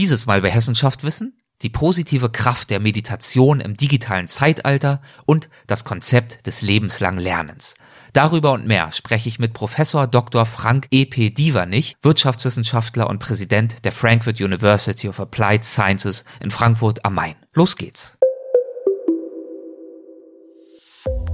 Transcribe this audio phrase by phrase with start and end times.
[0.00, 5.84] Dieses Mal bei Hessenschaft Wissen die positive Kraft der Meditation im digitalen Zeitalter und das
[5.84, 7.74] Konzept des lebenslangen Lernens.
[8.14, 10.46] Darüber und mehr spreche ich mit Professor Dr.
[10.46, 11.28] Frank E.P.
[11.28, 17.34] Dievernich, Wirtschaftswissenschaftler und Präsident der Frankfurt University of Applied Sciences in Frankfurt am Main.
[17.52, 18.16] Los geht's.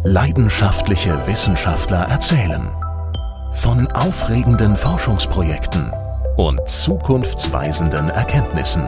[0.02, 2.68] Leidenschaftliche Wissenschaftler erzählen
[3.52, 5.92] von aufregenden Forschungsprojekten
[6.36, 8.86] und zukunftsweisenden Erkenntnissen.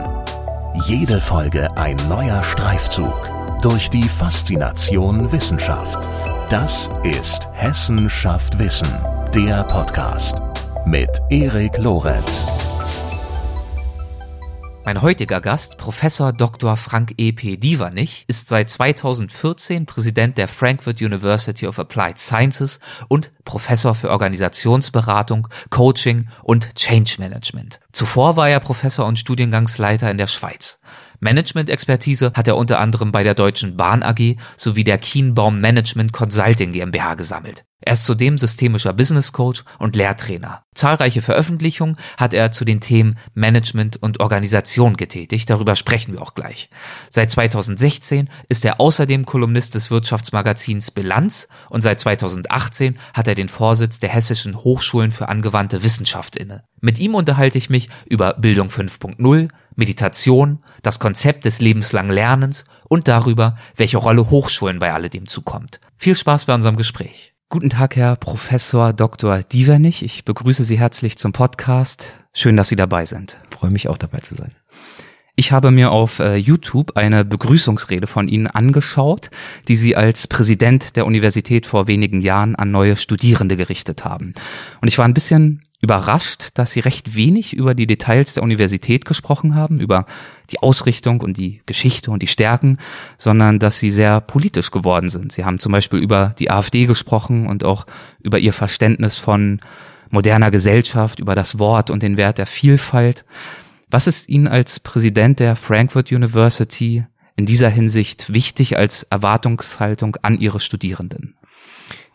[0.87, 3.31] Jede Folge ein neuer Streifzug
[3.63, 6.09] durch die Faszination Wissenschaft.
[6.51, 8.89] Das ist Hessen schafft Wissen,
[9.35, 10.37] der Podcast
[10.87, 12.78] mit Erik Lorenz.
[14.89, 16.79] Mein heutiger Gast, Professor Dr.
[16.79, 17.59] Frank E.P.
[17.59, 25.49] Dievernich, ist seit 2014 Präsident der Frankfurt University of Applied Sciences und Professor für Organisationsberatung,
[25.69, 27.81] Coaching und Change Management.
[27.93, 30.81] Zuvor war er Professor und Studiengangsleiter in der Schweiz.
[31.21, 36.73] Management-Expertise hat er unter anderem bei der Deutschen Bahn AG sowie der Kienbaum Management Consulting
[36.73, 37.67] GmbH gesammelt.
[37.81, 40.65] Er ist zudem systemischer Business Coach und Lehrtrainer.
[40.75, 46.35] Zahlreiche Veröffentlichungen hat er zu den Themen Management und Organisation getätigt, darüber sprechen wir auch
[46.35, 46.71] gleich.
[47.11, 53.49] Seit 2016 ist er außerdem Kolumnist des Wirtschaftsmagazins Bilanz und seit 2018 hat er den
[53.49, 56.65] Vorsitz der Hessischen Hochschulen für angewandte Wissenschaft inne.
[56.81, 63.07] Mit ihm unterhalte ich mich über Bildung 5.0, Meditation, das Konzept des lebenslangen Lernens und
[63.07, 65.81] darüber, welche Rolle Hochschulen bei alledem zukommt.
[65.97, 67.35] Viel Spaß bei unserem Gespräch.
[67.51, 69.39] Guten Tag, Herr Professor Dr.
[69.39, 70.05] Dievernich.
[70.05, 72.15] Ich begrüße Sie herzlich zum Podcast.
[72.35, 73.39] Schön, dass Sie dabei sind.
[73.49, 74.53] Ich freue mich auch dabei zu sein.
[75.35, 79.31] Ich habe mir auf äh, YouTube eine Begrüßungsrede von Ihnen angeschaut,
[79.67, 84.35] die Sie als Präsident der Universität vor wenigen Jahren an neue Studierende gerichtet haben.
[84.83, 89.05] Und ich war ein bisschen überrascht, dass Sie recht wenig über die Details der Universität
[89.05, 90.07] gesprochen haben, über
[90.51, 92.79] die Ausrichtung und die Geschichte und die Stärken,
[93.17, 95.31] sondern dass Sie sehr politisch geworden sind.
[95.33, 97.87] Sie haben zum Beispiel über die AfD gesprochen und auch
[98.21, 99.61] über Ihr Verständnis von
[100.11, 103.25] moderner Gesellschaft, über das Wort und den Wert der Vielfalt.
[103.91, 110.39] Was ist Ihnen als Präsident der Frankfurt University in dieser Hinsicht wichtig als Erwartungshaltung an
[110.39, 111.38] Ihre Studierenden?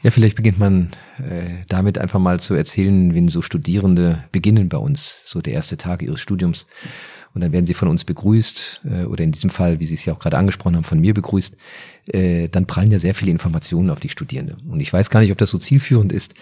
[0.04, 4.78] Ja, vielleicht beginnt man äh, damit einfach mal zu erzählen, wenn so Studierende beginnen bei
[4.78, 6.68] uns, so der erste Tag ihres Studiums.
[7.34, 10.04] Und dann werden sie von uns begrüßt, äh, oder in diesem Fall, wie Sie es
[10.04, 11.56] ja auch gerade angesprochen haben, von mir begrüßt.
[12.08, 14.58] Äh, dann prallen ja sehr viele Informationen auf die Studierende.
[14.70, 16.36] Und ich weiß gar nicht, ob das so zielführend ist,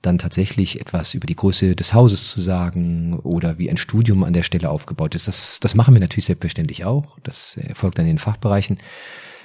[0.00, 4.32] dann tatsächlich etwas über die Größe des Hauses zu sagen oder wie ein Studium an
[4.32, 5.26] der Stelle aufgebaut ist.
[5.26, 7.18] Das, das machen wir natürlich selbstverständlich auch.
[7.24, 8.78] Das erfolgt dann in den Fachbereichen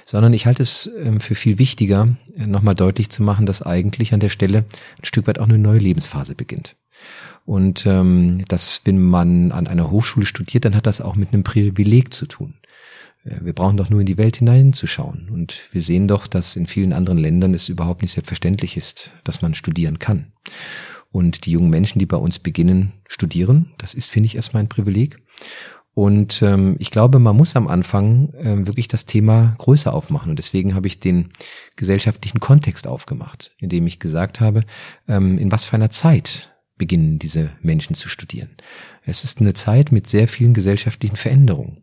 [0.04, 2.06] sondern ich halte es ähm, für viel wichtiger,
[2.36, 4.64] äh, nochmal deutlich zu machen, dass eigentlich an der Stelle
[4.98, 6.76] ein Stück weit auch eine neue Lebensphase beginnt.
[7.46, 11.42] Und ähm, dass, wenn man an einer Hochschule studiert, dann hat das auch mit einem
[11.42, 12.54] Privileg zu tun.
[13.24, 15.28] Äh, wir brauchen doch nur in die Welt hineinzuschauen.
[15.30, 19.42] Und wir sehen doch, dass in vielen anderen Ländern es überhaupt nicht selbstverständlich ist, dass
[19.42, 20.32] man studieren kann.
[21.10, 24.68] Und die jungen Menschen, die bei uns beginnen, studieren, das ist, finde ich, erstmal ein
[24.68, 25.18] Privileg.
[25.94, 30.30] Und ähm, ich glaube, man muss am Anfang ähm, wirklich das Thema größer aufmachen.
[30.30, 31.30] Und deswegen habe ich den
[31.76, 34.64] gesellschaftlichen Kontext aufgemacht, indem ich gesagt habe,
[35.08, 38.50] ähm, in was für einer Zeit beginnen diese Menschen zu studieren.
[39.04, 41.82] Es ist eine Zeit mit sehr vielen gesellschaftlichen Veränderungen.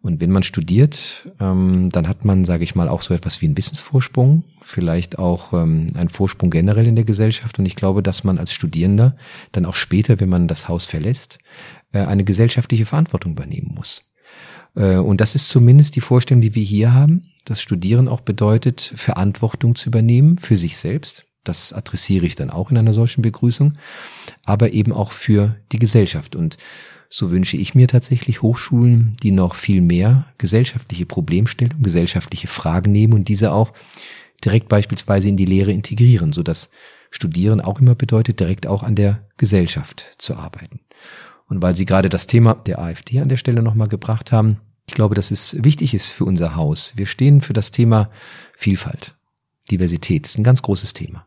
[0.00, 3.46] Und wenn man studiert, ähm, dann hat man, sage ich mal, auch so etwas wie
[3.46, 7.58] einen Wissensvorsprung, vielleicht auch ähm, einen Vorsprung generell in der Gesellschaft.
[7.58, 9.16] Und ich glaube, dass man als Studierender
[9.50, 11.38] dann auch später, wenn man das Haus verlässt,
[11.92, 14.04] äh, eine gesellschaftliche Verantwortung übernehmen muss.
[14.76, 17.22] Äh, und das ist zumindest die Vorstellung, die wir hier haben.
[17.44, 21.27] Das Studieren auch bedeutet, Verantwortung zu übernehmen für sich selbst.
[21.44, 23.72] Das adressiere ich dann auch in einer solchen Begrüßung,
[24.44, 26.36] aber eben auch für die Gesellschaft.
[26.36, 26.58] Und
[27.08, 33.14] so wünsche ich mir tatsächlich Hochschulen, die noch viel mehr gesellschaftliche Problemstellungen, gesellschaftliche Fragen nehmen
[33.14, 33.72] und diese auch
[34.44, 36.70] direkt beispielsweise in die Lehre integrieren, sodass
[37.10, 40.80] Studieren auch immer bedeutet, direkt auch an der Gesellschaft zu arbeiten.
[41.48, 44.94] Und weil Sie gerade das Thema der AfD an der Stelle nochmal gebracht haben, ich
[44.94, 46.92] glaube, dass es wichtig ist für unser Haus.
[46.96, 48.10] Wir stehen für das Thema
[48.56, 49.16] Vielfalt,
[49.70, 50.26] Diversität.
[50.26, 51.26] Ist ein ganz großes Thema.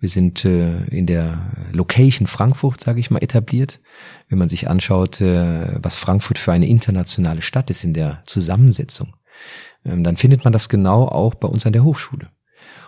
[0.00, 3.80] Wir sind äh, in der Location Frankfurt, sage ich mal, etabliert.
[4.28, 9.14] Wenn man sich anschaut, äh, was Frankfurt für eine internationale Stadt ist in der Zusammensetzung,
[9.84, 12.28] ähm, dann findet man das genau auch bei uns an der Hochschule.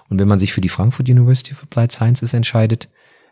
[0.08, 2.88] Und wenn man sich für die Frankfurt University of Applied Sciences entscheidet,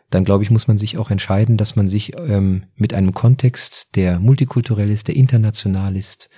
[0.09, 3.95] dann glaube ich, muss man sich auch entscheiden, dass man sich ähm, mit einem Kontext,
[3.95, 6.29] der multikulturell ist, der international ist,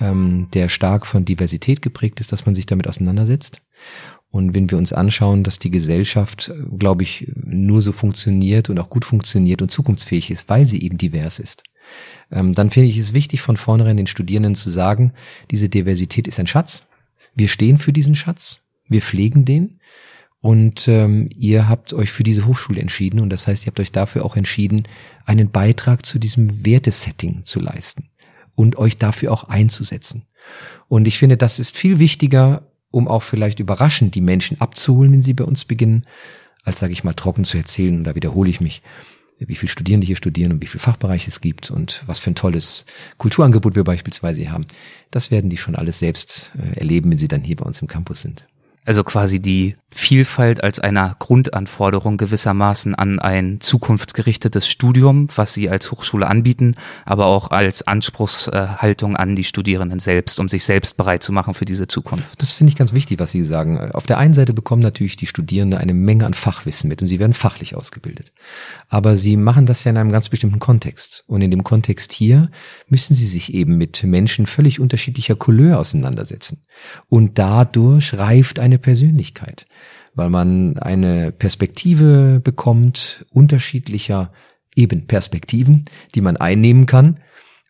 [0.00, 3.60] ähm, der stark von Diversität geprägt ist, dass man sich damit auseinandersetzt.
[4.34, 8.90] Und wenn wir uns anschauen, dass die Gesellschaft, glaube ich, nur so funktioniert und auch
[8.90, 11.62] gut funktioniert und zukunftsfähig ist, weil sie eben divers ist,
[12.32, 15.12] ähm, dann finde ich es wichtig, von vornherein den Studierenden zu sagen,
[15.52, 16.82] diese Diversität ist ein Schatz.
[17.36, 18.62] Wir stehen für diesen Schatz.
[18.88, 19.78] Wir pflegen den.
[20.40, 23.92] Und ähm, ihr habt euch für diese Hochschule entschieden und das heißt, ihr habt euch
[23.92, 24.82] dafür auch entschieden,
[25.26, 28.10] einen Beitrag zu diesem Wertesetting zu leisten
[28.56, 30.26] und euch dafür auch einzusetzen.
[30.88, 35.22] Und ich finde, das ist viel wichtiger, um auch vielleicht überraschend die Menschen abzuholen, wenn
[35.22, 36.02] sie bei uns beginnen,
[36.62, 37.96] als sage ich mal trocken zu erzählen.
[37.96, 38.82] Und da wiederhole ich mich,
[39.40, 42.36] wie viel Studierende hier studieren und wie viel Fachbereich es gibt und was für ein
[42.36, 42.86] tolles
[43.18, 44.66] Kulturangebot wir beispielsweise haben.
[45.10, 47.88] Das werden die schon alles selbst äh, erleben, wenn sie dann hier bei uns im
[47.88, 48.46] Campus sind.
[48.84, 55.92] Also quasi die Vielfalt als einer Grundanforderung gewissermaßen an ein zukunftsgerichtetes Studium, was sie als
[55.92, 61.32] Hochschule anbieten, aber auch als Anspruchshaltung an die Studierenden selbst, um sich selbst bereit zu
[61.32, 62.42] machen für diese Zukunft.
[62.42, 63.92] Das finde ich ganz wichtig, was Sie sagen.
[63.92, 67.20] Auf der einen Seite bekommen natürlich die Studierenden eine Menge an Fachwissen mit und sie
[67.20, 68.32] werden fachlich ausgebildet.
[68.88, 71.22] Aber sie machen das ja in einem ganz bestimmten Kontext.
[71.28, 72.50] Und in dem Kontext hier
[72.88, 76.66] müssen sie sich eben mit Menschen völlig unterschiedlicher Couleur auseinandersetzen.
[77.08, 79.66] Und dadurch reift eine Persönlichkeit
[80.14, 84.32] weil man eine Perspektive bekommt, unterschiedlicher
[84.76, 85.84] eben Perspektiven,
[86.14, 87.20] die man einnehmen kann.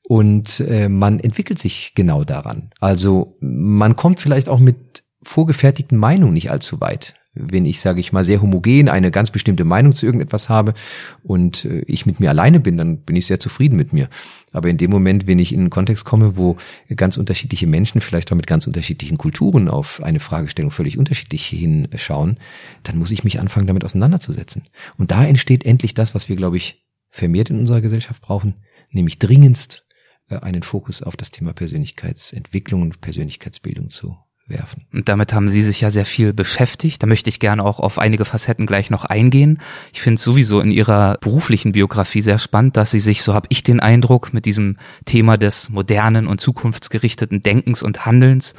[0.06, 2.70] Und äh, man entwickelt sich genau daran.
[2.78, 8.12] Also man kommt vielleicht auch mit vorgefertigten Meinungen nicht allzu weit wenn ich, sage ich
[8.12, 10.74] mal, sehr homogen eine ganz bestimmte Meinung zu irgendetwas habe
[11.22, 14.08] und äh, ich mit mir alleine bin, dann bin ich sehr zufrieden mit mir.
[14.52, 16.56] Aber in dem Moment, wenn ich in einen Kontext komme, wo
[16.94, 22.38] ganz unterschiedliche Menschen, vielleicht auch mit ganz unterschiedlichen Kulturen auf eine Fragestellung völlig unterschiedlich hinschauen,
[22.84, 24.62] dann muss ich mich anfangen, damit auseinanderzusetzen.
[24.96, 28.54] Und da entsteht endlich das, was wir, glaube ich, vermehrt in unserer Gesellschaft brauchen,
[28.90, 29.86] nämlich dringendst
[30.28, 34.16] äh, einen Fokus auf das Thema Persönlichkeitsentwicklung und Persönlichkeitsbildung zu
[34.46, 34.86] werfen.
[34.92, 37.02] Und damit haben Sie sich ja sehr viel beschäftigt.
[37.02, 39.58] Da möchte ich gerne auch auf einige Facetten gleich noch eingehen.
[39.92, 43.46] Ich finde es sowieso in Ihrer beruflichen Biografie sehr spannend, dass Sie sich, so habe
[43.50, 44.76] ich den Eindruck, mit diesem
[45.06, 48.54] Thema des modernen und zukunftsgerichteten Denkens und Handelns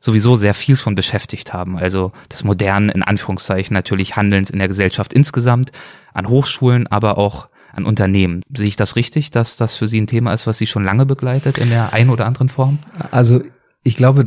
[0.00, 1.76] sowieso sehr viel schon beschäftigt haben.
[1.76, 5.72] Also des modernen, in Anführungszeichen natürlich Handelns in der Gesellschaft insgesamt,
[6.14, 8.42] an Hochschulen, aber auch an Unternehmen.
[8.54, 11.06] Sehe ich das richtig, dass das für Sie ein Thema ist, was Sie schon lange
[11.06, 12.78] begleitet in der einen oder anderen Form?
[13.10, 13.42] Also
[13.82, 14.24] ich glaube,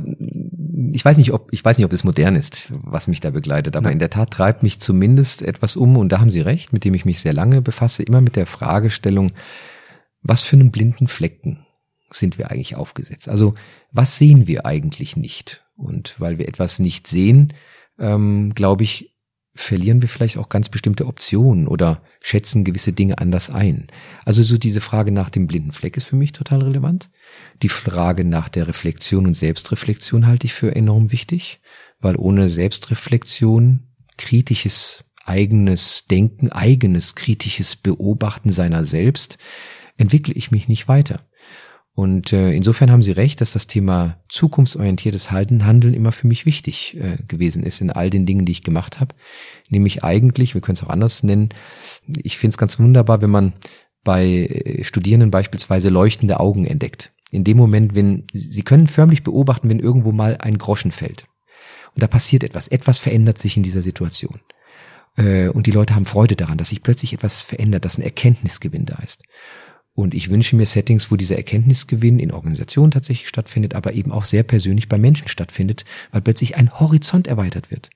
[0.93, 3.75] ich weiß nicht, ob ich weiß nicht, ob es modern ist, was mich da begleitet,
[3.75, 3.93] aber ja.
[3.93, 6.93] in der Tat treibt mich zumindest etwas um und da haben Sie recht, mit dem
[6.93, 9.31] ich mich sehr lange befasse, immer mit der Fragestellung,
[10.21, 11.65] was für einen blinden Flecken
[12.09, 13.29] sind wir eigentlich aufgesetzt?
[13.29, 13.53] Also
[13.91, 15.63] was sehen wir eigentlich nicht?
[15.75, 17.53] Und weil wir etwas nicht sehen,
[17.97, 19.15] ähm, glaube ich,
[19.53, 23.87] verlieren wir vielleicht auch ganz bestimmte Optionen oder schätzen gewisse Dinge anders ein.
[24.23, 27.09] Also so diese Frage nach dem blinden Fleck ist für mich total relevant.
[27.61, 31.59] Die Frage nach der Reflexion und Selbstreflexion halte ich für enorm wichtig,
[31.99, 33.87] weil ohne Selbstreflexion,
[34.17, 39.37] kritisches eigenes Denken, eigenes kritisches Beobachten seiner selbst,
[39.97, 41.21] entwickle ich mich nicht weiter.
[41.93, 46.45] Und äh, insofern haben Sie recht, dass das Thema zukunftsorientiertes Halten, Handeln immer für mich
[46.45, 49.13] wichtig äh, gewesen ist in all den Dingen, die ich gemacht habe.
[49.69, 51.49] Nämlich eigentlich, wir können es auch anders nennen,
[52.07, 53.53] ich finde es ganz wunderbar, wenn man
[54.03, 57.11] bei äh, Studierenden beispielsweise leuchtende Augen entdeckt.
[57.31, 61.25] In dem Moment, wenn sie können förmlich beobachten, wenn irgendwo mal ein Groschen fällt.
[61.95, 64.41] Und da passiert etwas, etwas verändert sich in dieser Situation.
[65.17, 68.85] Äh, und die Leute haben Freude daran, dass sich plötzlich etwas verändert, dass ein Erkenntnisgewinn
[68.85, 69.23] da ist.
[69.93, 74.23] Und ich wünsche mir Settings, wo dieser Erkenntnisgewinn in Organisationen tatsächlich stattfindet, aber eben auch
[74.23, 77.89] sehr persönlich bei Menschen stattfindet, weil plötzlich ein Horizont erweitert wird.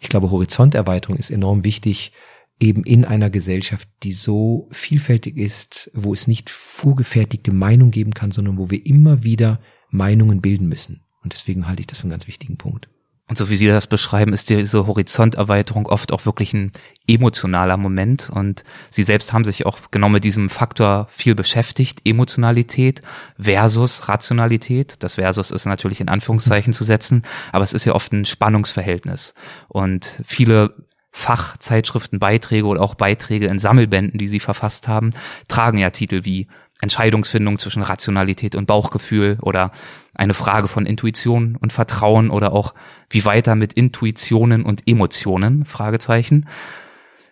[0.00, 2.12] Ich glaube, Horizonterweiterung ist enorm wichtig,
[2.60, 8.30] eben in einer Gesellschaft, die so vielfältig ist, wo es nicht vorgefertigte Meinung geben kann,
[8.30, 9.60] sondern wo wir immer wieder
[9.90, 11.02] Meinungen bilden müssen.
[11.22, 12.88] Und deswegen halte ich das für einen ganz wichtigen Punkt.
[13.28, 16.72] Und so wie Sie das beschreiben, ist diese Horizonterweiterung oft auch wirklich ein
[17.06, 18.30] emotionaler Moment.
[18.30, 22.00] Und Sie selbst haben sich auch genau mit diesem Faktor viel beschäftigt.
[22.06, 23.02] Emotionalität
[23.38, 24.94] versus Rationalität.
[25.00, 27.22] Das Versus ist natürlich in Anführungszeichen zu setzen,
[27.52, 29.34] aber es ist ja oft ein Spannungsverhältnis.
[29.68, 30.74] Und viele
[31.18, 35.10] Fachzeitschriften, Beiträge oder auch Beiträge in Sammelbänden, die sie verfasst haben,
[35.48, 36.46] tragen ja Titel wie
[36.80, 39.72] Entscheidungsfindung zwischen Rationalität und Bauchgefühl oder
[40.14, 42.72] eine Frage von Intuition und Vertrauen oder auch
[43.10, 46.46] wie weiter mit Intuitionen und Emotionen, Fragezeichen.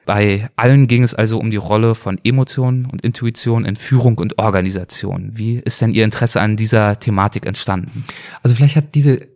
[0.05, 4.39] Bei allen ging es also um die Rolle von Emotionen und Intuition in Führung und
[4.39, 5.31] Organisation.
[5.35, 8.03] Wie ist denn Ihr Interesse an dieser Thematik entstanden?
[8.43, 9.36] Also vielleicht hat diese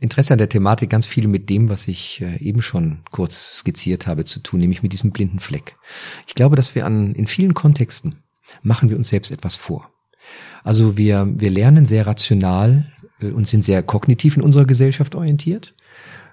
[0.00, 4.06] Interesse an der Thematik ganz viel mit dem, was ich äh, eben schon kurz skizziert
[4.06, 5.76] habe, zu tun, nämlich mit diesem blinden Fleck.
[6.26, 8.16] Ich glaube, dass wir an, in vielen Kontexten
[8.62, 9.90] machen wir uns selbst etwas vor.
[10.62, 15.74] Also wir, wir lernen sehr rational äh, und sind sehr kognitiv in unserer Gesellschaft orientiert.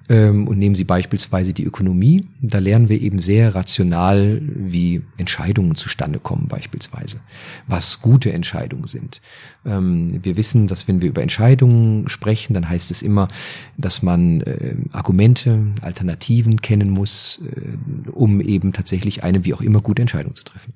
[0.09, 2.25] Ähm, und nehmen Sie beispielsweise die Ökonomie.
[2.41, 7.19] Da lernen wir eben sehr rational, wie Entscheidungen zustande kommen beispielsweise,
[7.67, 9.21] was gute Entscheidungen sind.
[9.65, 13.27] Ähm, wir wissen, dass wenn wir über Entscheidungen sprechen, dann heißt es immer,
[13.77, 19.81] dass man äh, Argumente, Alternativen kennen muss, äh, um eben tatsächlich eine wie auch immer
[19.81, 20.73] gute Entscheidung zu treffen.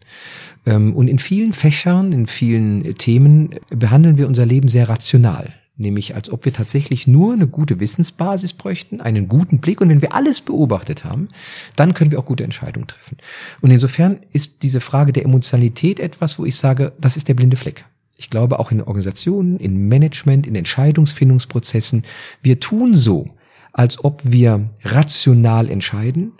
[0.65, 6.15] Ähm, und in vielen Fächern, in vielen Themen behandeln wir unser Leben sehr rational nämlich
[6.15, 10.13] als ob wir tatsächlich nur eine gute Wissensbasis bräuchten, einen guten Blick und wenn wir
[10.13, 11.27] alles beobachtet haben,
[11.75, 13.17] dann können wir auch gute Entscheidungen treffen.
[13.61, 17.57] Und insofern ist diese Frage der Emotionalität etwas, wo ich sage, das ist der blinde
[17.57, 17.85] Fleck.
[18.17, 22.03] Ich glaube auch in Organisationen, in Management, in Entscheidungsfindungsprozessen,
[22.43, 23.29] wir tun so,
[23.73, 26.33] als ob wir rational entscheiden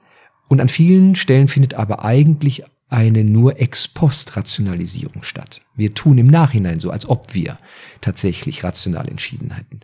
[0.47, 5.61] und an vielen Stellen findet aber eigentlich eine nur Ex-Post-Rationalisierung statt.
[5.75, 7.57] Wir tun im Nachhinein so, als ob wir
[8.01, 9.79] tatsächlich rational entschieden hätten.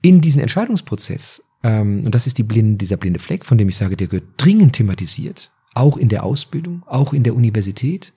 [0.00, 3.76] In diesen Entscheidungsprozess, ähm, und das ist die blinde, dieser blinde Fleck, von dem ich
[3.76, 8.12] sage, der gehört dringend thematisiert, auch in der Ausbildung, auch in der Universität,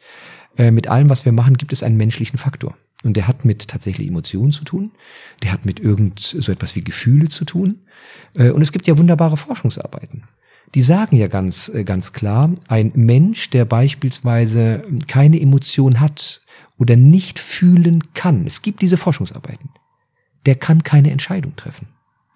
[0.56, 2.78] äh, mit allem, was wir machen, gibt es einen menschlichen Faktor.
[3.04, 4.92] Und der hat mit tatsächlich Emotionen zu tun,
[5.42, 7.82] der hat mit irgend so etwas wie Gefühle zu tun.
[8.36, 10.26] Äh, und es gibt ja wunderbare Forschungsarbeiten
[10.76, 16.42] die sagen ja ganz, äh, ganz klar, ein Mensch, der beispielsweise keine Emotion hat
[16.78, 19.70] oder nicht fühlen kann, es gibt diese Forschungsarbeiten,
[20.46, 21.88] der kann keine Entscheidung treffen.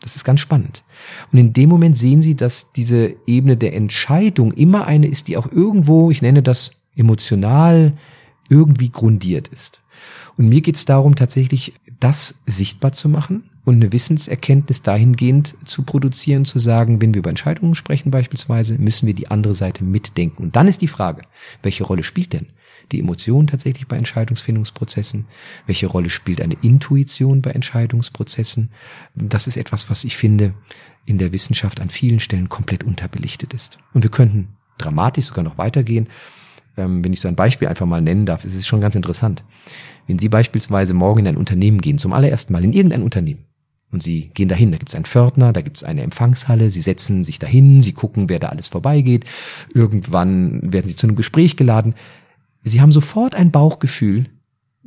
[0.01, 0.83] Das ist ganz spannend.
[1.31, 5.37] Und in dem Moment sehen Sie, dass diese Ebene der Entscheidung immer eine ist, die
[5.37, 7.97] auch irgendwo, ich nenne das emotional,
[8.47, 9.81] irgendwie grundiert ist.
[10.37, 15.83] Und mir geht es darum, tatsächlich das sichtbar zu machen und eine Wissenserkenntnis dahingehend zu
[15.83, 20.41] produzieren, zu sagen, wenn wir über Entscheidungen sprechen beispielsweise, müssen wir die andere Seite mitdenken.
[20.41, 21.23] Und dann ist die Frage,
[21.63, 22.45] welche Rolle spielt denn
[22.93, 25.25] die Emotion tatsächlich bei Entscheidungsfindungsprozessen?
[25.65, 28.71] Welche Rolle spielt eine Intuition bei Entscheidungsprozessen?
[29.15, 30.53] Das ist etwas, was ich finde,
[31.05, 33.79] in der Wissenschaft an vielen Stellen komplett unterbelichtet ist.
[33.93, 34.47] Und wir könnten
[34.77, 36.07] dramatisch sogar noch weitergehen.
[36.77, 39.43] Ähm, wenn ich so ein Beispiel einfach mal nennen darf, es ist schon ganz interessant.
[40.07, 43.43] Wenn Sie beispielsweise morgen in ein Unternehmen gehen, zum allerersten Mal in irgendein Unternehmen,
[43.91, 46.81] und Sie gehen dahin, da gibt es einen Pförtner, da gibt es eine Empfangshalle, Sie
[46.81, 49.25] setzen sich dahin, Sie gucken, wer da alles vorbeigeht,
[49.73, 51.95] irgendwann werden Sie zu einem Gespräch geladen.
[52.63, 54.25] Sie haben sofort ein Bauchgefühl,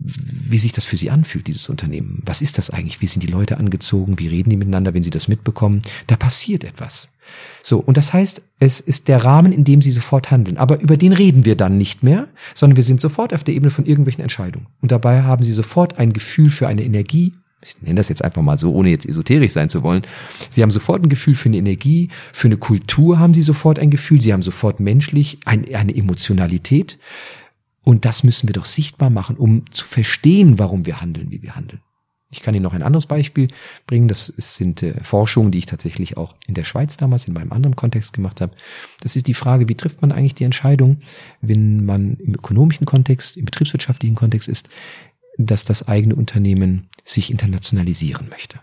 [0.03, 2.23] wie sich das für Sie anfühlt, dieses Unternehmen.
[2.25, 3.01] Was ist das eigentlich?
[3.01, 4.19] Wie sind die Leute angezogen?
[4.19, 5.83] Wie reden die miteinander, wenn Sie das mitbekommen?
[6.07, 7.11] Da passiert etwas.
[7.63, 10.57] So, und das heißt, es ist der Rahmen, in dem Sie sofort handeln.
[10.57, 13.71] Aber über den reden wir dann nicht mehr, sondern wir sind sofort auf der Ebene
[13.71, 14.69] von irgendwelchen Entscheidungen.
[14.81, 18.43] Und dabei haben Sie sofort ein Gefühl für eine Energie, ich nenne das jetzt einfach
[18.43, 20.03] mal so, ohne jetzt esoterisch sein zu wollen.
[20.49, 23.91] Sie haben sofort ein Gefühl für eine Energie, für eine Kultur haben Sie sofort ein
[23.91, 26.99] Gefühl, Sie haben sofort menschlich ein, eine Emotionalität.
[27.83, 31.57] Und das müssen wir doch sichtbar machen, um zu verstehen, warum wir handeln, wie wir
[31.57, 31.81] handeln.
[32.33, 33.49] Ich kann Ihnen noch ein anderes Beispiel
[33.87, 34.07] bringen.
[34.07, 37.75] Das sind äh, Forschungen, die ich tatsächlich auch in der Schweiz damals in meinem anderen
[37.75, 38.53] Kontext gemacht habe.
[39.01, 40.99] Das ist die Frage, wie trifft man eigentlich die Entscheidung,
[41.41, 44.69] wenn man im ökonomischen Kontext, im betriebswirtschaftlichen Kontext ist,
[45.39, 48.61] dass das eigene Unternehmen sich internationalisieren möchte.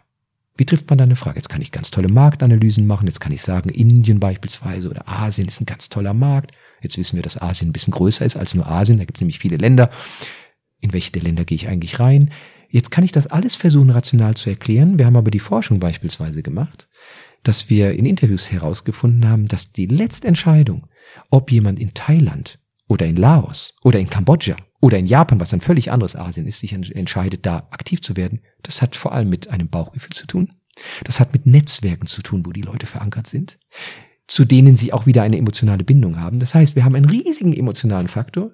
[0.57, 1.37] Wie trifft man da eine Frage?
[1.37, 3.05] Jetzt kann ich ganz tolle Marktanalysen machen.
[3.05, 6.51] Jetzt kann ich sagen, Indien beispielsweise oder Asien ist ein ganz toller Markt.
[6.81, 8.97] Jetzt wissen wir, dass Asien ein bisschen größer ist als nur Asien.
[8.97, 9.91] Da gibt es nämlich viele Länder.
[10.79, 12.31] In welche der Länder gehe ich eigentlich rein?
[12.69, 14.97] Jetzt kann ich das alles versuchen rational zu erklären.
[14.97, 16.89] Wir haben aber die Forschung beispielsweise gemacht,
[17.43, 20.87] dass wir in Interviews herausgefunden haben, dass die letzte Entscheidung,
[21.29, 25.61] ob jemand in Thailand oder in Laos oder in Kambodscha oder in Japan, was ein
[25.61, 29.49] völlig anderes Asien ist, sich entscheidet, da aktiv zu werden, das hat vor allem mit
[29.49, 30.49] einem Bauchgefühl zu tun.
[31.03, 33.57] Das hat mit Netzwerken zu tun, wo die Leute verankert sind,
[34.27, 36.39] zu denen sie auch wieder eine emotionale Bindung haben.
[36.39, 38.51] Das heißt, wir haben einen riesigen emotionalen Faktor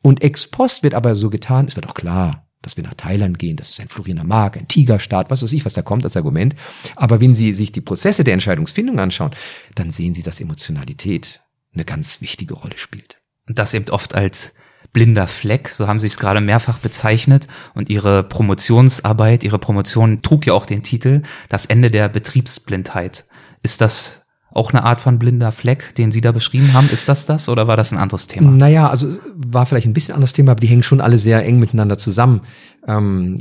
[0.00, 3.38] und ex post wird aber so getan, es wird auch klar, dass wir nach Thailand
[3.38, 6.16] gehen, das ist ein florierender Markt, ein Tigerstaat, was weiß ich, was da kommt als
[6.16, 6.54] Argument.
[6.96, 9.30] Aber wenn Sie sich die Prozesse der Entscheidungsfindung anschauen,
[9.74, 11.40] dann sehen Sie, dass Emotionalität
[11.72, 13.20] eine ganz wichtige Rolle spielt.
[13.46, 14.54] Und das eben oft als
[14.92, 17.46] blinder Fleck, so haben sie es gerade mehrfach bezeichnet.
[17.74, 23.26] Und ihre Promotionsarbeit, ihre Promotion trug ja auch den Titel Das Ende der Betriebsblindheit.
[23.62, 24.27] Ist das
[24.58, 26.90] auch eine Art von blinder Fleck, den Sie da beschrieben haben.
[26.90, 28.50] Ist das das oder war das ein anderes Thema?
[28.50, 31.58] Naja, also war vielleicht ein bisschen anderes Thema, aber die hängen schon alle sehr eng
[31.58, 32.42] miteinander zusammen.
[32.86, 33.38] Ähm,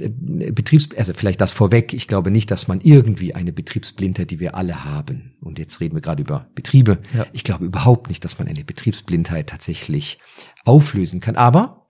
[0.54, 1.94] Betriebs, also vielleicht das vorweg.
[1.94, 5.34] Ich glaube nicht, dass man irgendwie eine Betriebsblindheit, die wir alle haben.
[5.42, 7.00] Und jetzt reden wir gerade über Betriebe.
[7.16, 7.26] Ja.
[7.34, 10.20] Ich glaube überhaupt nicht, dass man eine Betriebsblindheit tatsächlich
[10.66, 11.36] auflösen kann.
[11.36, 11.88] Aber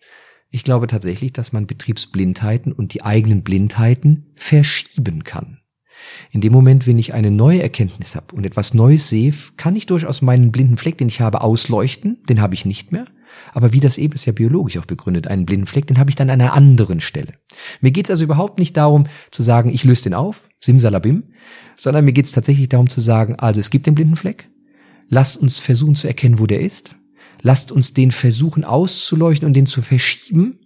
[0.50, 5.60] ich glaube tatsächlich, dass man Betriebsblindheiten und die eigenen Blindheiten verschieben kann.
[6.31, 9.85] In dem Moment, wenn ich eine neue Erkenntnis habe und etwas Neues sehe, kann ich
[9.85, 12.23] durchaus meinen blinden Fleck, den ich habe, ausleuchten.
[12.29, 13.05] Den habe ich nicht mehr.
[13.53, 16.15] aber wie das eben ist ja biologisch auch begründet, einen blinden Fleck, den habe ich
[16.15, 17.33] dann an einer anderen Stelle.
[17.81, 21.23] Mir geht es also überhaupt nicht darum zu sagen, ich löse den auf, simsalabim,
[21.75, 24.49] sondern mir geht es tatsächlich darum zu sagen, also es gibt den blinden Fleck,
[25.09, 26.95] lasst uns versuchen zu erkennen, wo der ist,
[27.41, 30.59] lasst uns den versuchen auszuleuchten und den zu verschieben,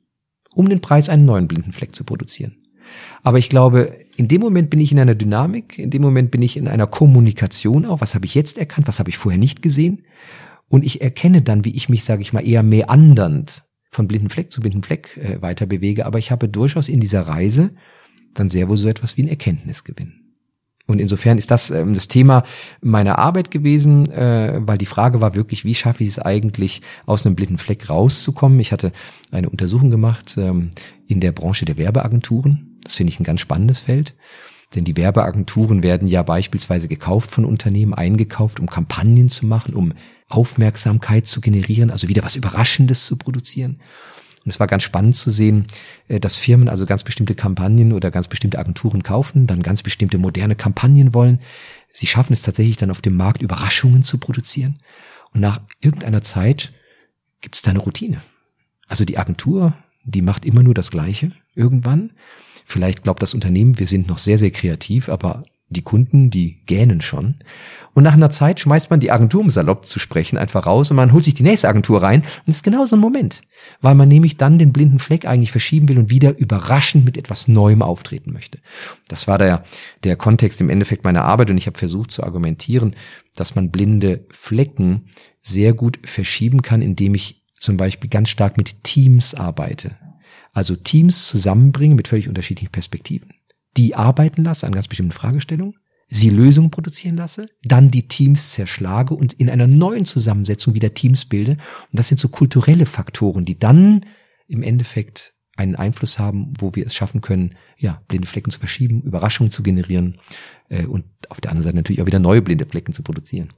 [0.53, 2.57] um den Preis einen neuen blinden Fleck zu produzieren.
[3.23, 6.41] Aber ich glaube, in dem Moment bin ich in einer Dynamik, in dem Moment bin
[6.41, 8.01] ich in einer Kommunikation auch.
[8.01, 10.03] Was habe ich jetzt erkannt, was habe ich vorher nicht gesehen?
[10.67, 14.51] Und ich erkenne dann, wie ich mich, sage ich mal, eher meandernd von blinden Fleck
[14.51, 16.05] zu blinden Fleck äh, weiter bewege.
[16.05, 17.71] Aber ich habe durchaus in dieser Reise
[18.33, 20.13] dann sehr wohl so etwas wie ein Erkenntnisgewinn.
[20.87, 22.43] Und insofern ist das ähm, das Thema
[22.81, 27.25] meiner Arbeit gewesen, äh, weil die Frage war wirklich, wie schaffe ich es eigentlich, aus
[27.25, 28.59] einem blinden Fleck rauszukommen?
[28.59, 28.91] Ich hatte
[29.31, 30.71] eine Untersuchung gemacht ähm,
[31.07, 34.15] in der Branche der Werbeagenturen das finde ich ein ganz spannendes Feld.
[34.75, 39.93] Denn die Werbeagenturen werden ja beispielsweise gekauft von Unternehmen, eingekauft, um Kampagnen zu machen, um
[40.29, 43.81] Aufmerksamkeit zu generieren, also wieder was Überraschendes zu produzieren.
[44.43, 45.67] Und es war ganz spannend zu sehen,
[46.07, 50.17] äh, dass Firmen also ganz bestimmte Kampagnen oder ganz bestimmte Agenturen kaufen, dann ganz bestimmte
[50.17, 51.39] moderne Kampagnen wollen.
[51.93, 54.77] Sie schaffen es tatsächlich dann auf dem Markt Überraschungen zu produzieren.
[55.33, 56.73] Und nach irgendeiner Zeit
[57.41, 58.21] gibt es da eine Routine.
[58.87, 62.11] Also die Agentur, die macht immer nur das Gleiche irgendwann.
[62.65, 67.01] Vielleicht glaubt das Unternehmen, wir sind noch sehr, sehr kreativ, aber die Kunden, die gähnen
[67.01, 67.33] schon.
[67.93, 70.97] Und nach einer Zeit schmeißt man die Agentur, um salopp zu sprechen, einfach raus und
[70.97, 72.21] man holt sich die nächste Agentur rein.
[72.21, 73.41] Und das ist genau so ein Moment,
[73.81, 77.47] weil man nämlich dann den blinden Fleck eigentlich verschieben will und wieder überraschend mit etwas
[77.47, 78.59] Neuem auftreten möchte.
[79.07, 79.63] Das war der,
[80.03, 82.95] der Kontext im Endeffekt meiner Arbeit und ich habe versucht zu argumentieren,
[83.35, 85.09] dass man blinde Flecken
[85.41, 89.95] sehr gut verschieben kann, indem ich zum Beispiel ganz stark mit Teams arbeite.
[90.51, 93.33] Also Teams zusammenbringen mit völlig unterschiedlichen Perspektiven,
[93.77, 95.75] die arbeiten lasse an ganz bestimmten Fragestellungen,
[96.09, 101.25] sie Lösungen produzieren lasse, dann die Teams zerschlage und in einer neuen Zusammensetzung wieder Teams
[101.25, 101.51] bilde.
[101.51, 104.05] Und das sind so kulturelle Faktoren, die dann
[104.47, 109.03] im Endeffekt einen Einfluss haben, wo wir es schaffen können, ja, blinde Flecken zu verschieben,
[109.03, 110.19] Überraschungen zu generieren
[110.69, 113.49] äh, und auf der anderen Seite natürlich auch wieder neue blinde Flecken zu produzieren.